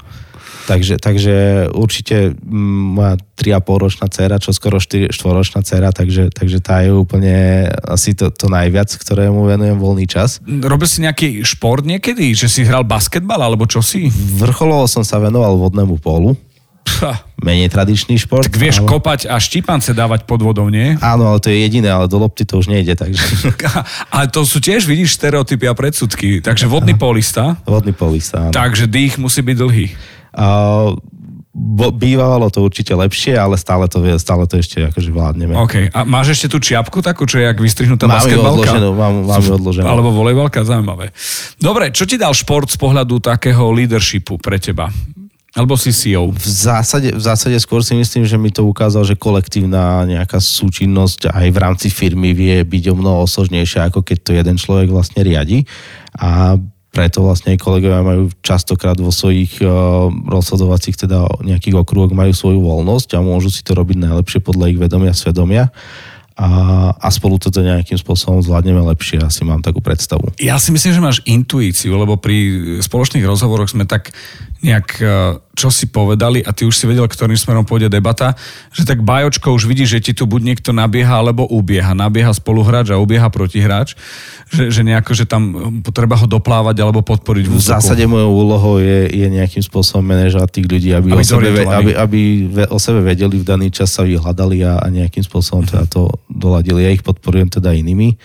Takže, 0.67 1.01
takže 1.01 1.67
určite 1.73 2.37
moja 2.45 3.17
3,5 3.37 3.83
ročná 3.83 4.05
dcera, 4.05 4.37
čo 4.37 4.53
skoro 4.53 4.77
4, 4.77 5.09
4 5.09 5.37
ročná 5.37 5.59
dcera, 5.65 5.89
takže, 5.89 6.29
takže 6.29 6.61
tá 6.61 6.85
je 6.85 6.93
úplne 6.93 7.65
asi 7.85 8.13
to, 8.13 8.29
to 8.29 8.45
najviac, 8.51 8.93
ktorému 8.93 9.49
venujem 9.49 9.77
voľný 9.81 10.05
čas. 10.05 10.37
Robil 10.45 10.87
si 10.87 11.01
nejaký 11.01 11.41
šport 11.41 11.81
niekedy? 11.81 12.37
Že 12.37 12.47
si 12.47 12.61
hral 12.67 12.85
basketbal 12.85 13.41
alebo 13.41 13.65
čo 13.65 13.81
si? 13.81 14.13
Vrcholovo 14.37 14.85
som 14.85 15.01
sa 15.01 15.17
venoval 15.17 15.57
vodnému 15.57 15.97
polu. 15.97 16.37
Ha. 17.01 17.25
Menej 17.41 17.73
tradičný 17.73 18.17
šport. 18.21 18.45
Tak 18.45 18.57
vieš 18.57 18.85
ale... 18.85 18.89
kopať 18.89 19.19
a 19.25 19.41
štípance 19.41 19.89
dávať 19.93 20.29
pod 20.29 20.45
vodou, 20.45 20.69
nie? 20.69 20.93
Áno, 21.01 21.33
ale 21.33 21.41
to 21.41 21.49
je 21.49 21.57
jediné, 21.57 21.89
ale 21.89 22.05
do 22.05 22.21
lopty 22.21 22.45
to 22.45 22.61
už 22.61 22.69
nejde, 22.69 22.93
takže... 22.93 23.21
ale 24.13 24.29
to 24.29 24.45
sú 24.45 24.61
tiež, 24.61 24.85
vidíš, 24.85 25.17
stereotypy 25.17 25.65
a 25.65 25.73
predsudky. 25.73 26.45
Takže 26.45 26.69
vodný 26.69 26.93
polista. 26.93 27.57
Vodný 27.65 27.93
polista, 27.97 28.49
áno. 28.49 28.53
Takže 28.53 28.85
dých 28.85 29.17
musí 29.17 29.41
byť 29.41 29.57
dlhý. 29.57 29.87
Bývalo 31.91 32.47
to 32.47 32.63
určite 32.63 32.95
lepšie, 32.95 33.35
ale 33.35 33.59
stále 33.59 33.83
to, 33.91 33.99
stále 34.15 34.47
to 34.47 34.55
ešte 34.55 34.87
akože 34.87 35.11
vládneme. 35.11 35.51
OK. 35.59 35.91
A 35.91 36.07
máš 36.07 36.39
ešte 36.39 36.47
tú 36.47 36.63
čiapku 36.63 37.03
takú, 37.03 37.27
čo 37.27 37.43
je 37.43 37.45
jak 37.51 37.59
vystrihnutá 37.59 38.07
mám 38.07 38.23
basketbalka? 38.23 38.71
Odloženú, 38.71 38.89
mám, 38.95 39.15
mám 39.27 39.43
odloženú. 39.43 39.83
Alebo 39.83 40.15
volejbalka, 40.15 40.63
zaujímavé. 40.63 41.11
Dobre, 41.59 41.91
čo 41.91 42.07
ti 42.07 42.15
dal 42.15 42.31
šport 42.31 42.71
z 42.71 42.79
pohľadu 42.79 43.19
takého 43.19 43.67
leadershipu 43.75 44.39
pre 44.39 44.63
teba? 44.63 44.87
Alebo 45.51 45.75
si 45.75 45.91
CEO? 45.91 46.31
V 46.31 46.47
zásade, 46.47 47.11
v 47.11 47.19
zásade 47.19 47.59
skôr 47.59 47.83
si 47.83 47.99
myslím, 47.99 48.23
že 48.23 48.39
mi 48.39 48.55
to 48.55 48.63
ukázal, 48.63 49.03
že 49.03 49.19
kolektívna 49.19 50.07
nejaká 50.07 50.39
súčinnosť 50.39 51.35
aj 51.35 51.47
v 51.51 51.57
rámci 51.59 51.91
firmy 51.91 52.31
vie 52.31 52.63
byť 52.63 52.83
o 52.87 52.95
mnoho 52.95 53.27
osožnejšia, 53.27 53.91
ako 53.91 53.99
keď 54.07 54.17
to 54.23 54.31
jeden 54.31 54.55
človek 54.55 54.87
vlastne 54.87 55.19
riadi. 55.19 55.67
A 56.15 56.55
preto 56.91 57.23
vlastne 57.23 57.55
kolegovia 57.55 58.03
majú 58.03 58.27
častokrát 58.43 58.99
vo 58.99 59.15
svojich 59.15 59.63
uh, 59.63 60.11
rozhodovacích 60.11 60.99
teda 60.99 61.23
nejakých 61.39 61.79
okruhoch 61.79 62.11
majú 62.11 62.35
svoju 62.35 62.59
voľnosť 62.59 63.15
a 63.15 63.23
môžu 63.23 63.47
si 63.47 63.63
to 63.63 63.71
robiť 63.71 64.11
najlepšie 64.11 64.43
podľa 64.43 64.75
ich 64.75 64.79
vedomia, 64.79 65.15
svedomia 65.15 65.71
a, 66.35 66.49
a 66.95 67.07
spolu 67.11 67.35
to 67.35 67.51
nejakým 67.51 67.99
spôsobom 67.99 68.39
zvládneme 68.39 68.79
lepšie, 68.95 69.19
asi 69.19 69.43
mám 69.43 69.59
takú 69.59 69.83
predstavu. 69.83 70.31
Ja 70.39 70.55
si 70.57 70.71
myslím, 70.71 70.91
že 70.95 71.01
máš 71.03 71.19
intuíciu, 71.27 71.93
lebo 71.99 72.15
pri 72.15 72.79
spoločných 72.79 73.27
rozhovoroch 73.27 73.69
sme 73.69 73.83
tak 73.83 74.15
nejak 74.61 74.87
uh, 75.01 75.41
čo 75.51 75.67
si 75.73 75.89
povedali 75.89 76.39
a 76.45 76.53
ty 76.55 76.63
už 76.63 76.73
si 76.73 76.85
vedel, 76.87 77.03
ktorým 77.09 77.35
smerom 77.35 77.67
pôjde 77.67 77.91
debata, 77.91 78.37
že 78.71 78.87
tak 78.87 79.03
bajočko 79.03 79.51
už 79.51 79.67
vidí, 79.67 79.83
že 79.83 79.99
ti 79.99 80.15
tu 80.15 80.23
buď 80.29 80.41
niekto 80.41 80.69
nabieha 80.71 81.19
alebo 81.19 81.43
ubieha. 81.49 81.91
Nabieha 81.91 82.31
spoluhráč 82.31 82.93
a 82.93 83.01
ubieha 83.01 83.27
protihráč, 83.27 83.97
že, 84.47 84.71
že 84.71 84.81
nejako, 84.85 85.11
že 85.11 85.25
tam 85.27 85.41
treba 85.91 86.15
ho 86.15 86.25
doplávať 86.29 86.77
alebo 86.79 87.03
podporiť 87.03 87.45
v 87.45 87.57
V 87.57 87.61
zásade 87.61 88.05
mojou 88.07 88.31
úlohou 88.31 88.75
je, 88.79 89.11
je 89.11 89.27
nejakým 89.27 89.61
spôsobom 89.65 90.07
manažovať 90.07 90.49
tých 90.49 90.67
ľudí, 90.71 90.89
aby, 90.95 91.09
aby, 91.13 91.19
o 91.19 91.25
sebe, 91.25 91.49
aby, 91.67 91.91
aby 91.97 92.19
o 92.71 92.79
sebe 92.79 92.99
vedeli 93.03 93.37
v 93.41 93.45
daný 93.45 93.67
čas 93.73 93.91
sa 93.91 94.07
vyhľadali 94.07 94.63
a, 94.63 94.81
a 94.81 94.87
nejakým 94.87 95.25
spôsobom 95.25 95.67
teda 95.67 95.83
to 95.89 96.15
doladili. 96.41 96.89
Ja 96.89 96.91
ich 96.91 97.05
podporujem 97.05 97.53
teda 97.53 97.77
inými 97.77 98.17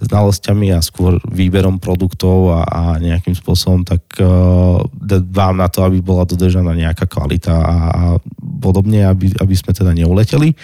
znalosťami 0.00 0.72
a 0.72 0.80
skôr 0.80 1.20
výberom 1.28 1.76
produktov 1.76 2.56
a, 2.56 2.60
a 2.64 2.82
nejakým 2.96 3.34
spôsobom 3.36 3.84
tak 3.84 4.00
uh, 4.22 4.80
dbám 5.04 5.58
na 5.58 5.68
to, 5.68 5.84
aby 5.84 6.00
bola 6.00 6.24
dodržaná 6.24 6.72
nejaká 6.72 7.04
kvalita 7.04 7.52
a, 7.52 7.76
a 7.92 8.02
podobne, 8.62 9.04
aby, 9.04 9.34
aby 9.36 9.54
sme 9.58 9.76
teda 9.76 9.92
neuleteli 9.92 10.56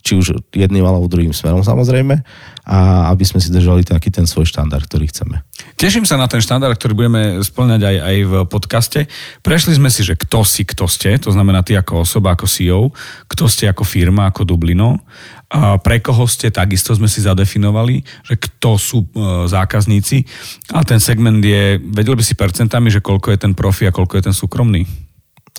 či 0.00 0.16
už 0.16 0.40
jedným 0.52 0.84
alebo 0.84 1.08
druhým 1.08 1.32
smerom 1.32 1.60
samozrejme 1.60 2.24
a 2.70 3.10
aby 3.10 3.24
sme 3.26 3.42
si 3.42 3.50
držali 3.50 3.82
taký 3.82 4.12
ten 4.12 4.28
svoj 4.28 4.46
štandard, 4.46 4.84
ktorý 4.84 5.10
chceme. 5.10 5.42
Teším 5.74 6.04
sa 6.06 6.20
na 6.20 6.30
ten 6.30 6.38
štandard, 6.38 6.76
ktorý 6.76 6.92
budeme 6.92 7.22
splňať 7.42 7.80
aj, 7.82 7.96
aj 7.98 8.16
v 8.24 8.32
podcaste. 8.46 9.00
Prešli 9.40 9.74
sme 9.74 9.88
si, 9.90 10.06
že 10.06 10.14
kto 10.14 10.44
si, 10.46 10.62
kto 10.62 10.86
ste, 10.86 11.16
to 11.18 11.32
znamená 11.32 11.64
ty 11.66 11.74
ako 11.74 12.04
osoba, 12.04 12.36
ako 12.36 12.46
CEO, 12.46 12.94
kto 13.26 13.44
ste 13.48 13.66
ako 13.66 13.82
firma, 13.82 14.28
ako 14.28 14.44
Dublino 14.44 15.02
a 15.50 15.82
pre 15.82 15.98
koho 15.98 16.30
ste, 16.30 16.54
takisto 16.54 16.94
sme 16.94 17.10
si 17.10 17.26
zadefinovali, 17.26 18.06
že 18.22 18.38
kto 18.38 18.78
sú 18.78 19.02
e, 19.02 19.06
zákazníci 19.50 20.22
a 20.70 20.86
ten 20.86 21.02
segment 21.02 21.42
je, 21.42 21.82
vedel 21.90 22.14
by 22.14 22.22
si 22.22 22.38
percentami, 22.38 22.86
že 22.86 23.02
koľko 23.02 23.34
je 23.34 23.38
ten 23.42 23.52
profi 23.58 23.90
a 23.90 23.94
koľko 23.94 24.22
je 24.22 24.24
ten 24.30 24.36
súkromný? 24.36 24.86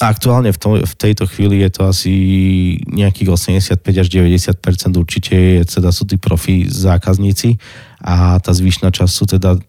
Aktuálne 0.01 0.49
v, 0.49 0.57
to, 0.57 0.69
v 0.81 0.95
tejto 0.97 1.29
chvíli 1.29 1.61
je 1.61 1.69
to 1.69 1.81
asi 1.85 2.13
nejakých 2.89 3.29
85 3.77 3.85
až 3.85 4.07
90 4.09 4.97
určite 4.97 5.33
je, 5.37 5.61
teda 5.61 5.93
sú 5.93 6.09
tí 6.09 6.17
profi 6.17 6.65
zákazníci 6.65 7.61
a 8.01 8.41
tá 8.41 8.49
zvyšná 8.49 8.89
časť 8.89 9.13
sú 9.13 9.29
teda 9.29 9.61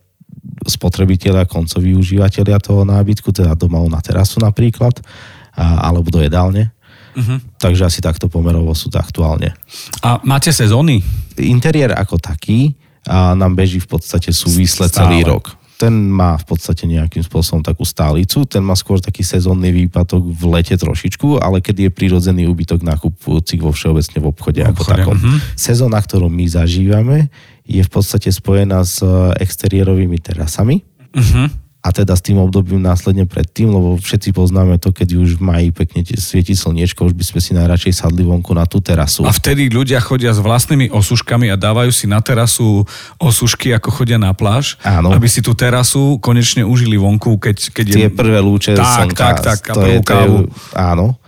spotrebitelia, 0.65 1.45
koncoví 1.45 1.93
užívateľia 1.93 2.59
toho 2.65 2.89
nábytku, 2.89 3.29
teda 3.29 3.53
domov 3.53 3.85
na 3.93 4.01
terasu 4.01 4.41
napríklad, 4.41 5.05
a, 5.53 5.85
alebo 5.93 6.09
do 6.09 6.25
jedálne. 6.25 6.73
Uh-huh. 7.13 7.37
Takže 7.61 7.93
asi 7.93 8.01
takto 8.01 8.33
pomerovo 8.33 8.73
sú 8.73 8.89
to 8.89 8.97
aktuálne. 8.97 9.53
A 10.01 10.17
máte 10.25 10.49
sezóny? 10.49 11.05
Interiér 11.37 11.93
ako 11.93 12.17
taký 12.17 12.73
a 13.05 13.37
nám 13.37 13.53
beží 13.53 13.83
v 13.83 13.89
podstate 13.91 14.33
súvisle 14.33 14.89
Stále. 14.89 15.13
celý 15.13 15.19
rok. 15.29 15.62
Ten 15.83 16.15
má 16.15 16.39
v 16.39 16.47
podstate 16.47 16.87
nejakým 16.87 17.27
spôsobom 17.27 17.59
takú 17.59 17.83
stálicu, 17.83 18.47
ten 18.47 18.63
má 18.63 18.79
skôr 18.79 19.03
taký 19.03 19.27
sezónny 19.27 19.75
výpadok 19.75 20.23
v 20.23 20.43
lete 20.55 20.79
trošičku, 20.79 21.43
ale 21.43 21.59
keď 21.59 21.91
je 21.91 21.91
prirodzený 21.91 22.47
úbytok 22.47 22.87
nakupujúcich 22.87 23.59
vo 23.59 23.75
všeobecne 23.75 24.23
v 24.23 24.27
obchode, 24.31 24.63
v 24.63 24.71
obchode 24.71 24.79
ako 24.79 24.83
takom. 24.87 25.17
Uh-huh. 25.19 25.39
Sezóna, 25.59 25.99
ktorú 25.99 26.31
my 26.31 26.47
zažívame, 26.47 27.35
je 27.67 27.83
v 27.83 27.91
podstate 27.91 28.31
spojená 28.31 28.87
s 28.87 29.03
exteriérovými 29.43 30.23
terasami. 30.23 30.87
Uh-huh 31.19 31.62
a 31.83 31.91
teda 31.91 32.15
s 32.15 32.23
tým 32.23 32.39
obdobím 32.39 32.79
následne 32.79 33.27
predtým, 33.27 33.67
lebo 33.67 33.99
všetci 33.99 34.31
poznáme 34.31 34.79
to, 34.79 34.95
keď 34.95 35.19
už 35.19 35.37
v 35.37 35.43
maji 35.43 35.69
pekne 35.75 36.07
svieti 36.15 36.55
slniečko, 36.55 37.11
už 37.11 37.15
by 37.19 37.25
sme 37.27 37.41
si 37.43 37.51
najradšej 37.59 38.07
sadli 38.07 38.23
vonku 38.23 38.55
na 38.55 38.71
tú 38.71 38.79
terasu. 38.79 39.27
A 39.27 39.35
vtedy 39.35 39.67
ľudia 39.67 39.99
chodia 39.99 40.31
s 40.31 40.39
vlastnými 40.39 40.95
osuškami 40.95 41.51
a 41.51 41.59
dávajú 41.59 41.91
si 41.91 42.07
na 42.07 42.23
terasu 42.23 42.87
osušky, 43.19 43.75
ako 43.75 43.91
chodia 43.91 44.15
na 44.15 44.31
pláž, 44.31 44.79
Áno. 44.87 45.11
aby 45.11 45.27
si 45.27 45.43
tú 45.43 45.59
terasu 45.59 46.23
konečne 46.23 46.63
užili 46.63 46.95
vonku, 46.95 47.43
keď, 47.43 47.75
keď 47.75 47.87
je... 47.91 47.97
Tie 47.99 48.09
prvé 48.15 48.39
lúče 48.39 48.79
tak, 48.79 49.11
slnka. 49.11 49.19
Tak, 49.19 49.37
tak, 49.43 49.61
a 49.67 49.75
to 49.75 49.81
prvú 49.83 49.99
je, 49.99 50.07
kávu. 50.07 50.37
je, 50.39 50.55
áno. 50.79 51.19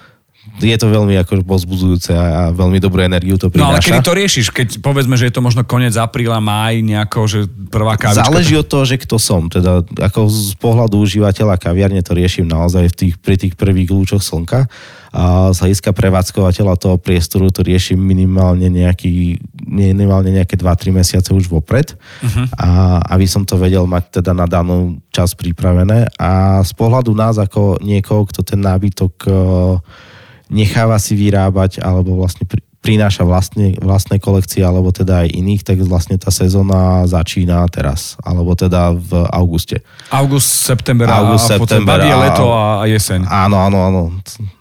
Je 0.62 0.76
to 0.78 0.86
veľmi 0.86 1.18
ako 1.18 1.42
pozbudzujúce 1.42 2.14
a 2.14 2.34
a 2.34 2.42
veľmi 2.52 2.78
dobrú 2.82 3.00
energiu 3.00 3.40
to 3.40 3.48
No 3.54 3.72
ale 3.72 3.80
prináša. 3.80 3.86
kedy 3.88 3.98
to 4.04 4.12
riešiš? 4.12 4.46
Keď 4.52 4.68
povedzme, 4.84 5.14
že 5.16 5.30
je 5.30 5.34
to 5.34 5.40
možno 5.40 5.62
koniec 5.64 5.94
apríla, 5.96 6.42
máj, 6.42 6.84
nejako, 6.84 7.20
že 7.24 7.40
prvá 7.70 7.96
kávička... 7.96 8.26
Záleží 8.26 8.54
od 8.58 8.66
toho, 8.68 8.84
že 8.84 9.00
kto 9.00 9.16
som. 9.16 9.48
Teda 9.48 9.80
ako 9.80 10.28
z 10.28 10.54
pohľadu 10.60 11.00
užívateľa 11.00 11.56
kaviarne 11.56 12.02
to 12.04 12.12
riešim 12.12 12.44
naozaj 12.44 12.90
v 12.92 12.94
tých, 12.94 13.14
pri 13.20 13.36
tých 13.40 13.54
prvých 13.56 13.90
lúčoch 13.90 14.20
slnka. 14.20 14.66
A 15.14 15.54
z 15.54 15.62
hľadiska 15.62 15.94
prevádzkovateľa 15.94 16.74
toho 16.74 16.96
priestoru 16.98 17.46
to 17.54 17.62
riešim 17.62 18.02
minimálne 18.02 18.66
nejaký, 18.66 19.38
minimálne 19.62 20.34
nejaké 20.34 20.58
2-3 20.58 20.90
mesiace 20.90 21.30
už 21.30 21.46
vopred. 21.46 21.94
Uh-huh. 22.18 22.50
A 22.58 22.98
aby 23.14 23.22
som 23.30 23.46
to 23.46 23.54
vedel 23.54 23.86
mať 23.86 24.20
teda 24.20 24.34
na 24.34 24.50
danú 24.50 24.98
čas 25.14 25.38
pripravené. 25.38 26.10
A 26.18 26.58
z 26.66 26.72
pohľadu 26.74 27.14
nás 27.14 27.38
ako 27.38 27.78
niekoho, 27.78 28.26
kto 28.26 28.42
ten 28.42 28.58
nábytok 28.58 29.14
eh, 29.30 30.12
necháva 30.54 31.02
si 31.02 31.18
vyrábať 31.18 31.82
alebo 31.82 32.14
vlastne 32.14 32.46
pri, 32.46 32.62
prináša 32.84 33.24
vlastne, 33.24 33.72
vlastné 33.80 34.20
kolekcie 34.20 34.60
alebo 34.60 34.92
teda 34.92 35.24
aj 35.24 35.32
iných, 35.32 35.64
tak 35.64 35.80
vlastne 35.88 36.20
tá 36.20 36.28
sezóna 36.28 37.08
začína 37.08 37.64
teraz, 37.72 38.20
alebo 38.20 38.52
teda 38.52 38.92
v 38.92 39.24
auguste. 39.32 39.80
August, 40.12 40.68
september 40.68 41.08
August, 41.08 41.48
a, 41.48 41.56
potom 41.56 41.80
september 41.80 41.96
baví 41.96 42.12
je 42.12 42.16
leto 42.20 42.46
a, 42.52 42.84
a 42.84 42.84
jeseň. 42.84 43.24
Áno, 43.24 43.56
áno, 43.56 43.78
áno. 43.88 44.02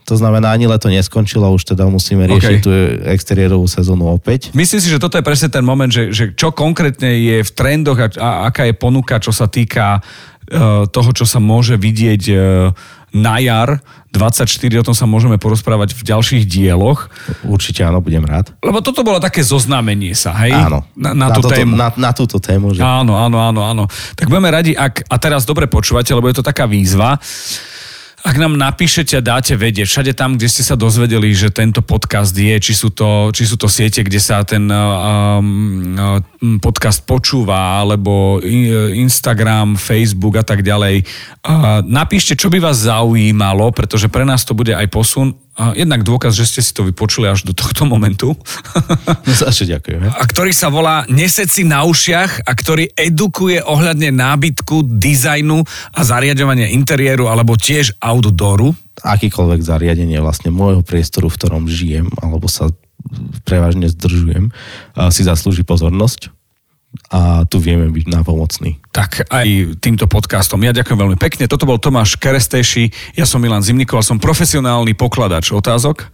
To 0.08 0.16
znamená, 0.16 0.56
ani 0.56 0.72
leto 0.72 0.88
neskončilo, 0.88 1.52
už 1.52 1.76
teda 1.76 1.84
musíme 1.92 2.24
riešiť 2.24 2.42
Okay. 2.44 2.64
tú 2.64 2.72
exteriérovú 3.08 3.68
sezónu 3.68 4.16
opäť. 4.16 4.52
Myslím 4.56 4.80
si, 4.80 4.88
že 4.92 5.00
toto 5.00 5.16
je 5.20 5.24
presne 5.24 5.52
ten 5.52 5.64
moment, 5.64 5.92
že, 5.92 6.12
že 6.12 6.32
čo 6.36 6.52
konkrétne 6.56 7.08
je 7.08 7.38
v 7.44 7.52
trendoch 7.56 8.00
a, 8.00 8.08
a 8.20 8.30
aká 8.52 8.68
je 8.68 8.76
ponuka, 8.76 9.20
čo 9.20 9.32
sa 9.32 9.48
týka 9.48 10.00
uh, 10.00 10.84
toho, 10.92 11.10
čo 11.16 11.24
sa 11.24 11.40
môže 11.40 11.80
vidieť 11.80 12.24
uh, 12.30 12.38
na 13.14 13.38
jar 13.38 13.80
24, 14.14 14.46
o 14.82 14.86
tom 14.86 14.94
sa 14.98 15.10
môžeme 15.10 15.42
porozprávať 15.42 15.98
v 15.98 16.02
ďalších 16.06 16.44
dieloch. 16.46 17.10
Určite 17.46 17.82
áno, 17.82 17.98
budem 17.98 18.22
rád. 18.26 18.54
Lebo 18.62 18.82
toto 18.82 19.02
bolo 19.02 19.18
také 19.18 19.42
zoznámenie 19.42 20.14
sa, 20.14 20.38
hej? 20.46 20.54
Áno. 20.54 20.86
Na, 20.94 21.18
na, 21.18 21.28
tú 21.34 21.42
toto, 21.46 21.54
tému. 21.58 21.74
Na, 21.74 21.90
na 21.98 22.12
túto 22.14 22.38
tému, 22.38 22.78
že... 22.78 22.82
Áno, 22.86 23.18
áno, 23.18 23.42
áno, 23.42 23.62
áno. 23.66 23.84
Tak 24.14 24.30
budeme 24.30 24.54
radi, 24.54 24.78
ak, 24.78 25.10
a 25.10 25.16
teraz 25.18 25.50
dobre 25.50 25.66
počúvate, 25.66 26.14
lebo 26.14 26.30
je 26.30 26.38
to 26.38 26.46
taká 26.46 26.70
výzva, 26.70 27.18
ak 28.24 28.40
nám 28.40 28.56
napíšete 28.56 29.20
a 29.20 29.26
dáte 29.26 29.52
vedieť, 29.60 29.84
všade 29.84 30.14
tam, 30.16 30.40
kde 30.40 30.48
ste 30.48 30.64
sa 30.64 30.80
dozvedeli, 30.80 31.36
že 31.36 31.52
tento 31.52 31.84
podcast 31.84 32.32
je, 32.32 32.56
či 32.56 32.72
sú 32.72 32.88
to, 32.88 33.36
či 33.36 33.44
sú 33.44 33.60
to 33.60 33.68
siete, 33.68 34.00
kde 34.00 34.16
sa 34.24 34.48
ten 34.48 34.64
um, 34.72 35.92
um, 36.40 36.56
podcast 36.64 37.04
počúva, 37.04 37.84
alebo 37.84 38.40
i- 38.40 38.96
Instagram, 39.04 39.76
Facebook 39.76 40.40
a 40.40 40.46
tak 40.48 40.64
ďalej. 40.64 41.04
Uh, 41.44 41.84
napíšte, 41.84 42.40
čo 42.40 42.48
by 42.48 42.64
vás 42.64 42.88
zaujímalo, 42.88 43.76
pretože 43.76 44.08
pre 44.08 44.24
nás 44.24 44.48
to 44.48 44.56
bude 44.56 44.72
aj 44.72 44.88
posun. 44.88 45.36
Jednak 45.54 46.02
dôkaz, 46.02 46.34
že 46.34 46.50
ste 46.50 46.62
si 46.66 46.74
to 46.74 46.82
vypočuli 46.82 47.30
až 47.30 47.46
do 47.46 47.54
tohto 47.54 47.86
momentu. 47.86 48.34
No, 49.24 49.32
za 49.32 49.54
čo 49.56 49.64
ďakujeme. 49.64 50.10
a 50.10 50.24
ktorý 50.26 50.52
sa 50.52 50.68
volá 50.68 51.08
Nesed 51.08 51.48
si 51.48 51.64
na 51.64 51.88
ušiach 51.88 52.44
a 52.44 52.52
ktorý 52.52 52.92
edukuje 52.92 53.64
ohľadne 53.64 54.12
nábytku, 54.12 55.00
dizajnu 55.00 55.64
a 55.96 56.02
zariadovania 56.04 56.68
interiéru 56.74 57.32
alebo 57.32 57.56
tiež 57.56 57.96
outdooru. 58.04 58.76
Akýkoľvek 59.06 59.62
zariadenie 59.64 60.20
vlastne 60.20 60.52
môjho 60.52 60.84
priestoru, 60.84 61.32
v 61.32 61.38
ktorom 61.40 61.64
žijem, 61.72 62.12
alebo 62.20 62.52
sa 62.52 62.68
prevažne 63.48 63.88
zdržujem, 63.88 64.52
si 65.14 65.22
zaslúži 65.24 65.64
pozornosť 65.64 66.34
a 67.10 67.46
tu 67.50 67.58
vieme 67.58 67.90
byť 67.90 68.06
nápomocní. 68.10 68.78
Tak 68.94 69.30
aj 69.30 69.78
týmto 69.82 70.06
podcastom. 70.06 70.62
Ja 70.62 70.74
ďakujem 70.74 70.98
veľmi 70.98 71.18
pekne. 71.18 71.50
Toto 71.50 71.66
bol 71.66 71.82
Tomáš 71.82 72.18
Kerestejší, 72.18 73.18
ja 73.18 73.26
som 73.26 73.42
Milan 73.42 73.66
Zimnikov 73.66 74.02
a 74.02 74.06
som 74.06 74.22
profesionálny 74.22 74.94
pokladač 74.94 75.50
otázok. 75.54 76.10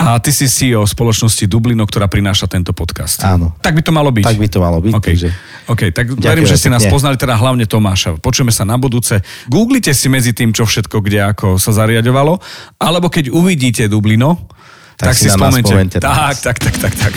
A 0.00 0.16
ty 0.16 0.32
si 0.32 0.48
CEO 0.48 0.88
spoločnosti 0.88 1.44
Dublino, 1.44 1.84
ktorá 1.84 2.08
prináša 2.08 2.48
tento 2.48 2.72
podcast. 2.72 3.20
Áno. 3.20 3.52
Tak 3.60 3.76
by 3.76 3.82
to 3.84 3.92
malo 3.92 4.08
byť. 4.08 4.24
Tak 4.24 4.40
by 4.40 4.48
to 4.48 4.58
malo 4.64 4.78
byť, 4.80 4.92
OK, 4.96 5.06
takže 5.12 5.28
OK, 5.68 5.82
tak 5.92 6.06
Ďakujem 6.16 6.24
verím, 6.24 6.46
že 6.48 6.56
ste 6.56 6.72
nás 6.72 6.88
poznali, 6.88 7.20
teda 7.20 7.36
hlavne 7.36 7.68
Tomáša. 7.68 8.16
Počujeme 8.16 8.48
sa 8.48 8.64
na 8.64 8.80
budúce. 8.80 9.20
Googlite 9.52 9.92
si 9.92 10.08
medzi 10.08 10.32
tým, 10.32 10.56
čo 10.56 10.64
všetko, 10.64 11.04
kde 11.04 11.36
ako 11.36 11.60
sa 11.60 11.76
zariadovalo. 11.76 12.40
Alebo 12.80 13.12
keď 13.12 13.28
uvidíte 13.28 13.92
Dublino, 13.92 14.48
tak, 14.96 15.12
Tak 15.12 15.16
si 15.20 15.28
si 15.28 15.36
spomente. 15.36 16.00
tak, 16.00 16.36
tak, 16.40 16.56
tak, 16.56 16.74
tak, 16.80 16.92
tak. 16.96 17.14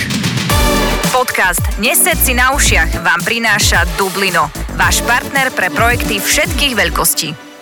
Podcast 1.24 1.64
Nesed 1.80 2.20
si 2.20 2.36
na 2.36 2.52
ušiach 2.52 3.00
vám 3.00 3.24
prináša 3.24 3.88
Dublino, 3.96 4.52
váš 4.76 5.00
partner 5.08 5.56
pre 5.56 5.72
projekty 5.72 6.20
všetkých 6.20 6.76
veľkostí. 6.76 7.53